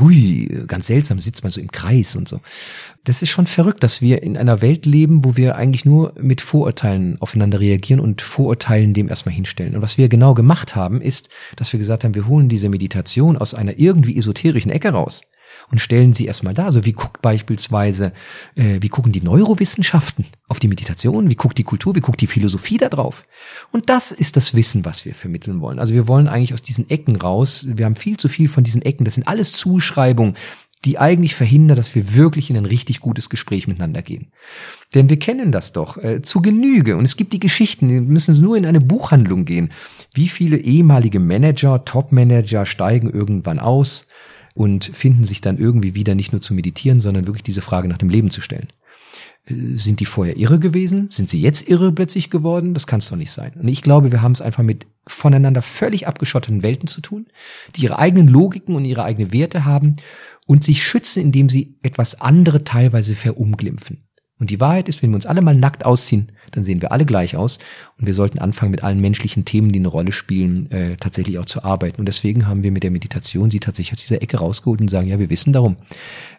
[0.00, 2.40] hui, ganz seltsam sitzt man so im Kreis und so.
[3.04, 6.40] Das ist schon verrückt, dass wir in einer Welt leben, wo wir eigentlich nur mit
[6.40, 9.76] Vorurteilen aufeinander reagieren und Vorurteilen dem erstmal hinstellen.
[9.76, 13.36] Und was wir genau gemacht haben, ist, dass wir gesagt haben, wir holen diese Meditation
[13.36, 15.20] aus einer irgendwie esoterischen Ecke raus
[15.70, 16.66] und stellen sie erstmal da.
[16.66, 18.12] Also wie guckt beispielsweise,
[18.54, 22.26] äh, wie gucken die Neurowissenschaften auf die Meditation, wie guckt die Kultur, wie guckt die
[22.26, 23.24] Philosophie da drauf.
[23.72, 25.78] Und das ist das Wissen, was wir vermitteln wollen.
[25.78, 27.66] Also wir wollen eigentlich aus diesen Ecken raus.
[27.68, 29.04] Wir haben viel zu viel von diesen Ecken.
[29.04, 30.34] Das sind alles Zuschreibungen,
[30.84, 34.28] die eigentlich verhindern, dass wir wirklich in ein richtig gutes Gespräch miteinander gehen.
[34.94, 36.96] Denn wir kennen das doch äh, zu Genüge.
[36.96, 39.72] Und es gibt die Geschichten, die müssen nur in eine Buchhandlung gehen.
[40.14, 44.06] Wie viele ehemalige Manager, Top-Manager steigen irgendwann aus,
[44.56, 47.98] und finden sich dann irgendwie wieder nicht nur zu meditieren, sondern wirklich diese Frage nach
[47.98, 48.68] dem Leben zu stellen.
[49.44, 51.08] Äh, sind die vorher irre gewesen?
[51.10, 52.72] Sind sie jetzt irre plötzlich geworden?
[52.72, 53.52] Das kann es doch nicht sein.
[53.60, 57.26] Und ich glaube, wir haben es einfach mit voneinander völlig abgeschotteten Welten zu tun,
[57.76, 59.96] die ihre eigenen Logiken und ihre eigenen Werte haben
[60.46, 63.98] und sich schützen, indem sie etwas andere teilweise verunglimpfen.
[64.38, 67.06] Und die Wahrheit ist, wenn wir uns alle mal nackt ausziehen, dann sehen wir alle
[67.06, 67.58] gleich aus.
[67.98, 71.46] Und wir sollten anfangen, mit allen menschlichen Themen, die eine Rolle spielen, äh, tatsächlich auch
[71.46, 72.00] zu arbeiten.
[72.00, 75.08] Und deswegen haben wir mit der Meditation sie tatsächlich aus dieser Ecke rausgeholt und sagen,
[75.08, 75.76] ja, wir wissen darum.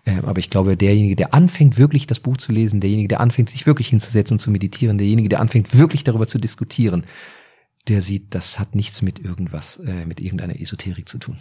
[0.06, 3.50] Äh, aber ich glaube, derjenige, der anfängt, wirklich das Buch zu lesen, derjenige, der anfängt,
[3.50, 7.04] sich wirklich hinzusetzen und zu meditieren, derjenige, der anfängt, wirklich darüber zu diskutieren,
[7.88, 11.38] der sieht, das hat nichts mit irgendwas, äh, mit irgendeiner Esoterik zu tun.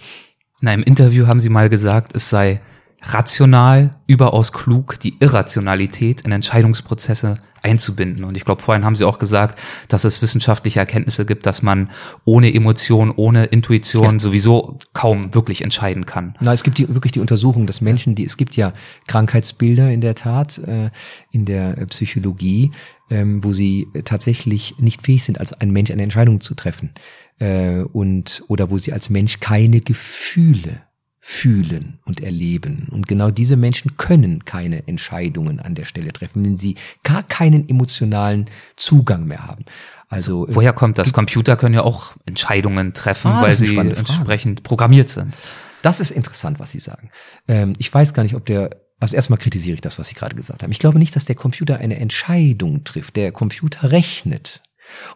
[0.63, 2.63] In einem Interview haben Sie mal gesagt, es sei
[3.09, 8.25] rational, überaus klug, die Irrationalität in Entscheidungsprozesse einzubinden.
[8.25, 11.91] Und ich glaube, vorhin haben Sie auch gesagt, dass es wissenschaftliche Erkenntnisse gibt, dass man
[12.25, 14.19] ohne Emotion, ohne Intuition ja.
[14.19, 16.35] sowieso kaum wirklich entscheiden kann.
[16.41, 18.73] Na, es gibt die, wirklich die Untersuchung, dass Menschen, die es gibt ja
[19.07, 20.91] Krankheitsbilder in der Tat äh,
[21.31, 22.71] in der Psychologie,
[23.11, 26.93] ähm, wo sie tatsächlich nicht fähig sind, als ein Mensch eine Entscheidung zu treffen
[27.39, 30.83] äh, und oder wo sie als Mensch keine Gefühle
[31.29, 32.87] fühlen und erleben.
[32.93, 37.69] Und genau diese Menschen können keine Entscheidungen an der Stelle treffen, wenn sie gar keinen
[37.69, 38.47] emotionalen
[38.77, 39.65] Zugang mehr haben.
[40.09, 41.13] Also, also woher kommt das?
[41.13, 45.37] Computer können ja auch Entscheidungen treffen, ah, weil sie entsprechend programmiert sind.
[45.83, 47.11] Das ist interessant, was Sie sagen.
[47.49, 48.71] Ähm, ich weiß gar nicht, ob der
[49.01, 50.71] also erstmal kritisiere ich das, was Sie gerade gesagt haben.
[50.71, 53.17] Ich glaube nicht, dass der Computer eine Entscheidung trifft.
[53.17, 54.63] Der Computer rechnet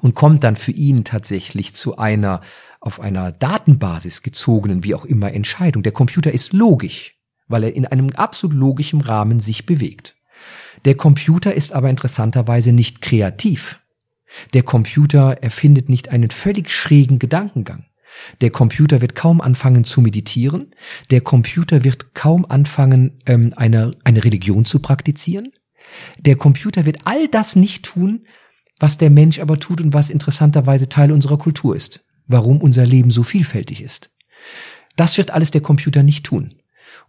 [0.00, 2.40] und kommt dann für ihn tatsächlich zu einer
[2.80, 5.82] auf einer Datenbasis gezogenen, wie auch immer, Entscheidung.
[5.82, 7.14] Der Computer ist logisch,
[7.46, 10.16] weil er in einem absolut logischen Rahmen sich bewegt.
[10.86, 13.80] Der Computer ist aber interessanterweise nicht kreativ.
[14.54, 17.84] Der Computer erfindet nicht einen völlig schrägen Gedankengang.
[18.40, 20.70] Der Computer wird kaum anfangen zu meditieren.
[21.10, 25.52] Der Computer wird kaum anfangen, ähm, eine, eine Religion zu praktizieren.
[26.18, 28.26] Der Computer wird all das nicht tun,
[28.78, 33.10] was der Mensch aber tut und was interessanterweise Teil unserer Kultur ist warum unser Leben
[33.10, 34.10] so vielfältig ist.
[34.96, 36.54] Das wird alles der Computer nicht tun.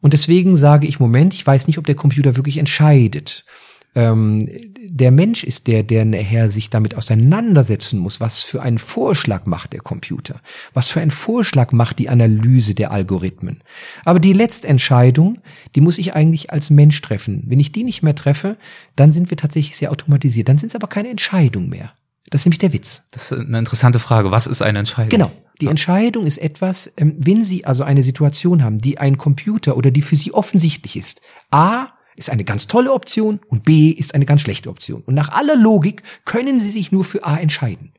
[0.02, 3.46] Und deswegen sage ich, Moment, ich weiß nicht, ob der Computer wirklich entscheidet.
[3.94, 4.48] Ähm,
[4.84, 8.20] der Mensch ist der, der nachher sich damit auseinandersetzen muss.
[8.20, 10.42] Was für einen Vorschlag macht der Computer?
[10.74, 13.64] Was für einen Vorschlag macht die Analyse der Algorithmen?
[14.06, 15.40] Aber die Letztentscheidung,
[15.76, 17.44] die muss ich eigentlich als Mensch treffen.
[17.48, 18.58] Wenn ich die nicht mehr treffe,
[18.96, 20.48] dann sind wir tatsächlich sehr automatisiert.
[20.48, 21.94] Dann sind es aber keine Entscheidung mehr.
[22.32, 23.04] Das ist nämlich der Witz.
[23.12, 24.32] Das ist eine interessante Frage.
[24.32, 25.10] Was ist eine Entscheidung?
[25.10, 25.32] Genau.
[25.60, 29.92] Die Entscheidung ist etwas, ähm, wenn Sie also eine Situation haben, die ein Computer oder
[29.92, 31.22] die für Sie offensichtlich ist.
[31.52, 35.02] A, ist eine ganz tolle Option und B ist eine ganz schlechte Option.
[35.02, 37.94] Und nach aller Logik können Sie sich nur für A entscheiden.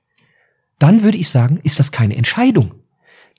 [0.78, 2.74] Dann würde ich sagen, ist das keine Entscheidung.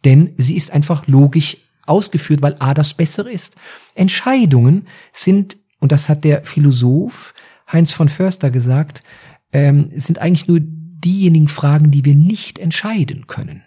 [0.05, 3.55] Denn sie ist einfach logisch ausgeführt, weil A das Bessere ist.
[3.95, 7.33] Entscheidungen sind, und das hat der Philosoph
[7.71, 9.03] Heinz von Förster gesagt,
[9.51, 10.59] ähm, sind eigentlich nur
[11.03, 13.63] diejenigen Fragen, die wir nicht entscheiden können.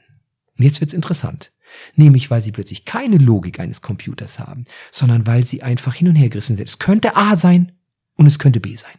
[0.57, 1.53] Und jetzt wird's interessant.
[1.95, 6.15] Nämlich, weil sie plötzlich keine Logik eines Computers haben, sondern weil sie einfach hin und
[6.15, 6.69] her gerissen sind.
[6.69, 7.73] Es könnte A sein
[8.15, 8.95] und es könnte B sein.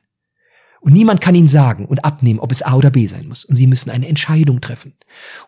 [0.80, 3.46] Und niemand kann ihnen sagen und abnehmen, ob es A oder B sein muss.
[3.46, 4.94] Und sie müssen eine Entscheidung treffen.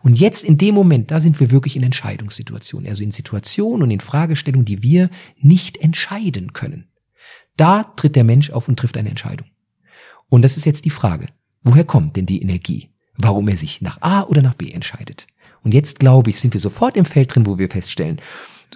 [0.02, 2.88] Und jetzt in dem Moment, da sind wir wirklich in Entscheidungssituationen.
[2.88, 6.88] Also in Situationen und in Fragestellungen, die wir nicht entscheiden können.
[7.56, 9.46] Da tritt der Mensch auf und trifft eine Entscheidung.
[10.28, 11.28] Und das ist jetzt die Frage.
[11.62, 12.90] Woher kommt denn die Energie?
[13.16, 15.26] Warum er sich nach A oder nach B entscheidet?
[15.62, 18.20] Und jetzt glaube ich, sind wir sofort im Feld drin, wo wir feststellen,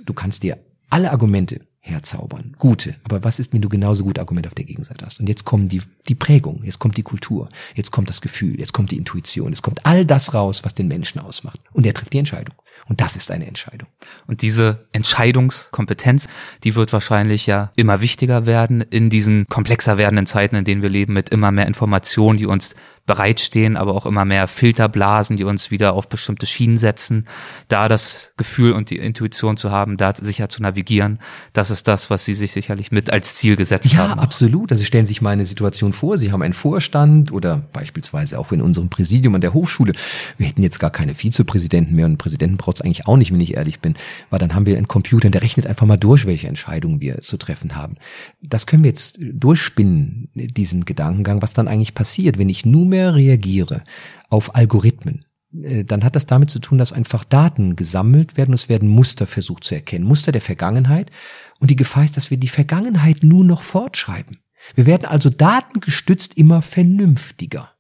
[0.05, 0.59] du kannst dir
[0.91, 2.57] alle Argumente herzaubern.
[2.59, 2.97] Gute.
[3.05, 5.21] Aber was ist, wenn du genauso gute Argumente auf der Gegenseite hast?
[5.21, 8.73] Und jetzt kommen die, die Prägung, jetzt kommt die Kultur, jetzt kommt das Gefühl, jetzt
[8.73, 11.61] kommt die Intuition, jetzt kommt all das raus, was den Menschen ausmacht.
[11.73, 12.55] Und er trifft die Entscheidung.
[12.87, 13.89] Und das ist eine Entscheidung.
[14.27, 16.29] Und diese Entscheidungskompetenz,
[16.65, 20.91] die wird wahrscheinlich ja immer wichtiger werden in diesen komplexer werdenden Zeiten, in denen wir
[20.91, 22.75] leben, mit immer mehr Informationen, die uns
[23.07, 27.27] bereitstehen, aber auch immer mehr Filterblasen, die uns wieder auf bestimmte Schienen setzen.
[27.69, 31.19] Da das Gefühl und die Intuition zu haben, da sicher zu navigieren,
[31.53, 34.19] das ist das, was Sie sich sicherlich mit als Ziel gesetzt ja, haben.
[34.19, 34.73] Ja, absolut.
[34.73, 38.53] Also stellen Sie sich mal eine Situation vor, Sie haben einen Vorstand oder beispielsweise auch
[38.53, 39.93] in unserem Präsidium an der Hochschule.
[40.39, 43.33] Wir hätten jetzt gar keine Vizepräsidenten mehr und einen Präsidenten braucht es eigentlich auch nicht,
[43.33, 43.95] wenn ich ehrlich bin,
[44.31, 47.37] weil dann haben wir einen Computer, der rechnet einfach mal durch, welche Entscheidungen wir zu
[47.37, 47.97] treffen haben.
[48.41, 53.15] Das können wir jetzt durchspinnen, diesen Gedankengang, was dann eigentlich passiert, wenn ich nur mehr
[53.15, 53.83] reagiere
[54.31, 55.21] auf Algorithmen,
[55.63, 59.27] äh, dann hat das damit zu tun, dass einfach Daten gesammelt werden, es werden Muster
[59.27, 61.11] versucht zu erkennen, Muster der Vergangenheit.
[61.59, 64.39] Und die Gefahr ist, dass wir die Vergangenheit nur noch fortschreiben.
[64.75, 67.71] Wir werden also datengestützt immer vernünftiger.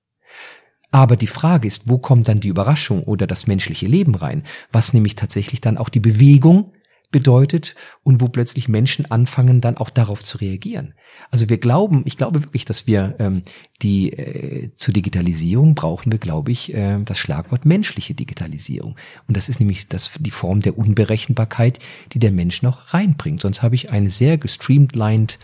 [0.90, 4.44] Aber die Frage ist, wo kommt dann die Überraschung oder das menschliche Leben rein?
[4.70, 6.72] Was nämlich tatsächlich dann auch die Bewegung
[7.14, 10.94] bedeutet und wo plötzlich Menschen anfangen, dann auch darauf zu reagieren.
[11.30, 13.42] Also wir glauben, ich glaube wirklich, dass wir ähm,
[13.82, 18.96] die äh, zur Digitalisierung brauchen wir, glaube ich, äh, das Schlagwort menschliche Digitalisierung.
[19.28, 21.78] Und das ist nämlich das, die Form der Unberechenbarkeit,
[22.14, 23.42] die der Mensch noch reinbringt.
[23.42, 25.38] Sonst habe ich eine sehr gestreamlined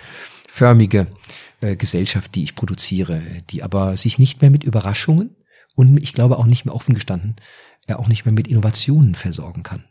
[0.49, 1.07] förmige
[1.61, 5.37] äh, Gesellschaft, die ich produziere, die aber sich nicht mehr mit Überraschungen
[5.77, 7.37] und ich glaube auch nicht mehr offen gestanden,
[7.87, 9.85] äh, auch nicht mehr mit Innovationen versorgen kann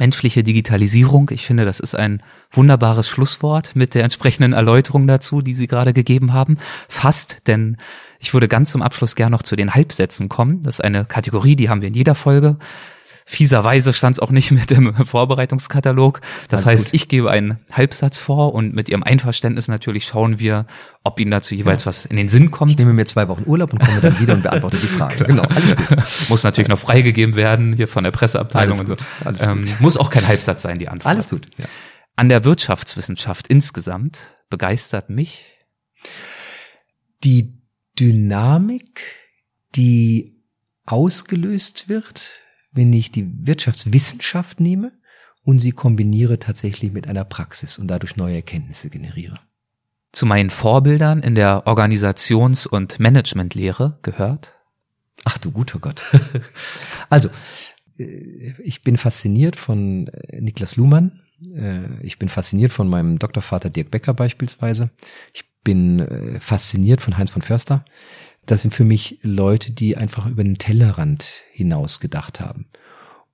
[0.00, 1.30] menschliche Digitalisierung.
[1.30, 5.92] Ich finde, das ist ein wunderbares Schlusswort mit der entsprechenden Erläuterung dazu, die Sie gerade
[5.92, 6.56] gegeben haben.
[6.88, 7.76] Fast, denn
[8.18, 10.62] ich würde ganz zum Abschluss gern noch zu den Halbsätzen kommen.
[10.62, 12.56] Das ist eine Kategorie, die haben wir in jeder Folge.
[13.30, 16.20] Fieserweise stand es auch nicht mit dem Vorbereitungskatalog.
[16.48, 16.94] Das Alles heißt, gut.
[16.94, 20.66] ich gebe einen Halbsatz vor und mit Ihrem Einverständnis natürlich schauen wir,
[21.04, 21.90] ob Ihnen dazu jeweils ja.
[21.90, 22.72] was in den Sinn kommt.
[22.72, 25.24] Ich nehme mir zwei Wochen Urlaub und komme dann wieder und beantworte die Frage.
[25.26, 25.98] genau, alles gut.
[26.28, 29.06] Muss natürlich noch freigegeben werden, hier von der Presseabteilung alles und so.
[29.24, 31.06] Alles ähm, muss auch kein Halbsatz sein, die Antwort.
[31.06, 31.46] Alles gut.
[31.56, 31.66] Ja.
[32.16, 35.44] An der Wirtschaftswissenschaft insgesamt begeistert mich
[37.22, 37.62] die
[37.96, 39.02] Dynamik,
[39.76, 40.42] die
[40.84, 42.40] ausgelöst wird
[42.72, 44.92] wenn ich die Wirtschaftswissenschaft nehme
[45.44, 49.38] und sie kombiniere tatsächlich mit einer Praxis und dadurch neue Erkenntnisse generiere.
[50.12, 54.56] Zu meinen Vorbildern in der Organisations- und Managementlehre gehört?
[55.24, 56.02] Ach du guter Gott.
[57.10, 57.28] also,
[57.98, 61.20] äh, ich bin fasziniert von äh, Niklas Luhmann.
[61.54, 64.90] Äh, ich bin fasziniert von meinem Doktorvater Dirk Becker beispielsweise.
[65.32, 67.84] Ich bin fasziniert von Heinz von Förster
[68.46, 72.66] das sind für mich Leute, die einfach über den Tellerrand hinaus gedacht haben.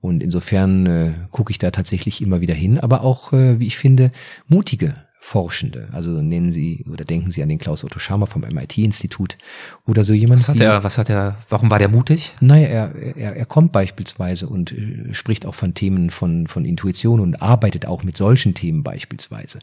[0.00, 3.76] Und insofern äh, gucke ich da tatsächlich immer wieder hin, aber auch, äh, wie ich
[3.76, 4.12] finde,
[4.46, 4.94] mutige
[5.26, 5.88] Forschende.
[5.90, 9.36] Also nennen Sie oder denken Sie an den Klaus Otto Scharmer vom MIT-Institut
[9.84, 10.38] oder so jemand.
[10.38, 12.32] Was hat er, was hat er, warum war der mutig?
[12.40, 17.18] Naja, er, er, er kommt beispielsweise und äh, spricht auch von Themen von, von Intuition
[17.18, 19.58] und arbeitet auch mit solchen Themen beispielsweise.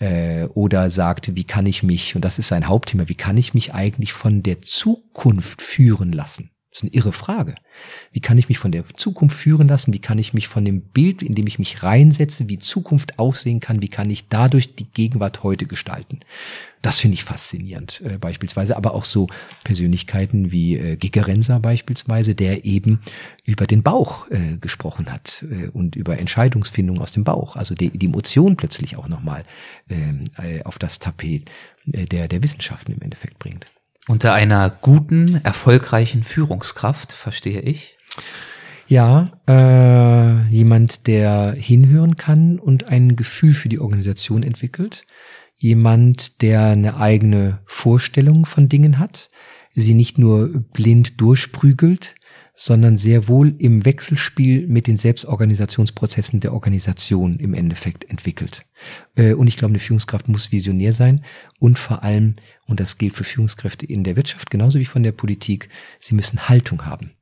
[0.00, 3.54] Äh, oder sagt, wie kann ich mich, und das ist sein Hauptthema, wie kann ich
[3.54, 6.50] mich eigentlich von der Zukunft führen lassen?
[6.76, 7.54] Das ist eine irre Frage.
[8.12, 9.94] Wie kann ich mich von der Zukunft führen lassen?
[9.94, 13.60] Wie kann ich mich von dem Bild, in dem ich mich reinsetze, wie Zukunft aussehen
[13.60, 16.20] kann, wie kann ich dadurch die Gegenwart heute gestalten?
[16.82, 19.26] Das finde ich faszinierend äh, beispielsweise, aber auch so
[19.64, 23.00] Persönlichkeiten wie äh, Gigerenser beispielsweise, der eben
[23.46, 27.88] über den Bauch äh, gesprochen hat äh, und über Entscheidungsfindung aus dem Bauch, also die,
[27.88, 29.44] die Emotion plötzlich auch nochmal
[29.88, 31.50] ähm, äh, auf das Tapet
[31.90, 33.64] äh, der, der Wissenschaften im Endeffekt bringt.
[34.08, 37.98] Unter einer guten, erfolgreichen Führungskraft, verstehe ich.
[38.86, 45.04] Ja, äh, jemand, der hinhören kann und ein Gefühl für die Organisation entwickelt.
[45.58, 49.30] jemand, der eine eigene Vorstellung von Dingen hat,
[49.74, 52.14] sie nicht nur blind durchprügelt,
[52.58, 58.64] sondern sehr wohl im Wechselspiel mit den Selbstorganisationsprozessen der Organisation im Endeffekt entwickelt.
[59.14, 61.20] Äh, und ich glaube, eine Führungskraft muss visionär sein
[61.60, 62.34] und vor allem,
[62.66, 66.48] und das gilt für Führungskräfte in der Wirtschaft genauso wie von der Politik, sie müssen
[66.48, 67.12] Haltung haben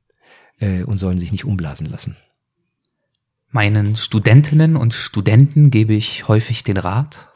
[0.61, 2.15] äh, und sollen sich nicht umblasen lassen.
[3.51, 7.29] Meinen Studentinnen und Studenten gebe ich häufig den Rat.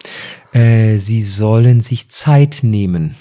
[0.54, 3.16] Äh, sie sollen sich Zeit nehmen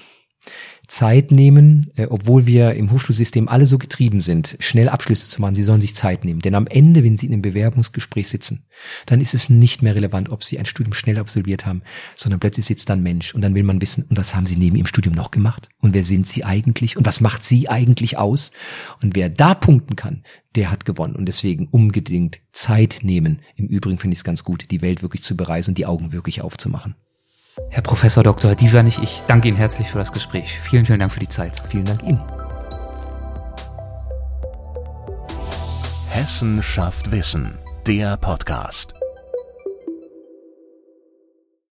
[0.89, 5.55] Zeit nehmen, äh, obwohl wir im Hochschulsystem alle so getrieben sind, schnell Abschlüsse zu machen.
[5.55, 6.41] Sie sollen sich Zeit nehmen.
[6.41, 8.65] Denn am Ende, wenn Sie in einem Bewerbungsgespräch sitzen,
[9.05, 11.83] dann ist es nicht mehr relevant, ob Sie ein Studium schnell absolviert haben,
[12.17, 14.57] sondern plötzlich sitzt da ein Mensch und dann will man wissen, und was haben Sie
[14.57, 15.69] neben Ihrem Studium noch gemacht?
[15.81, 16.97] Und wer sind Sie eigentlich?
[16.97, 18.51] Und was macht Sie eigentlich aus?
[19.03, 20.23] Und wer da punkten kann,
[20.55, 21.17] der hat gewonnen.
[21.17, 23.41] Und deswegen unbedingt Zeit nehmen.
[23.57, 26.13] Im Übrigen finde ich es ganz gut, die Welt wirklich zu bereisen und die Augen
[26.13, 26.95] wirklich aufzumachen.
[27.71, 28.55] Herr Professor Dr.
[28.55, 30.59] Divanich, ich danke Ihnen herzlich für das Gespräch.
[30.61, 31.63] Vielen, vielen Dank für die Zeit.
[31.69, 32.25] Vielen Dank Ihnen.
[36.11, 38.98] Hessen schafft Wissen, der Podcast.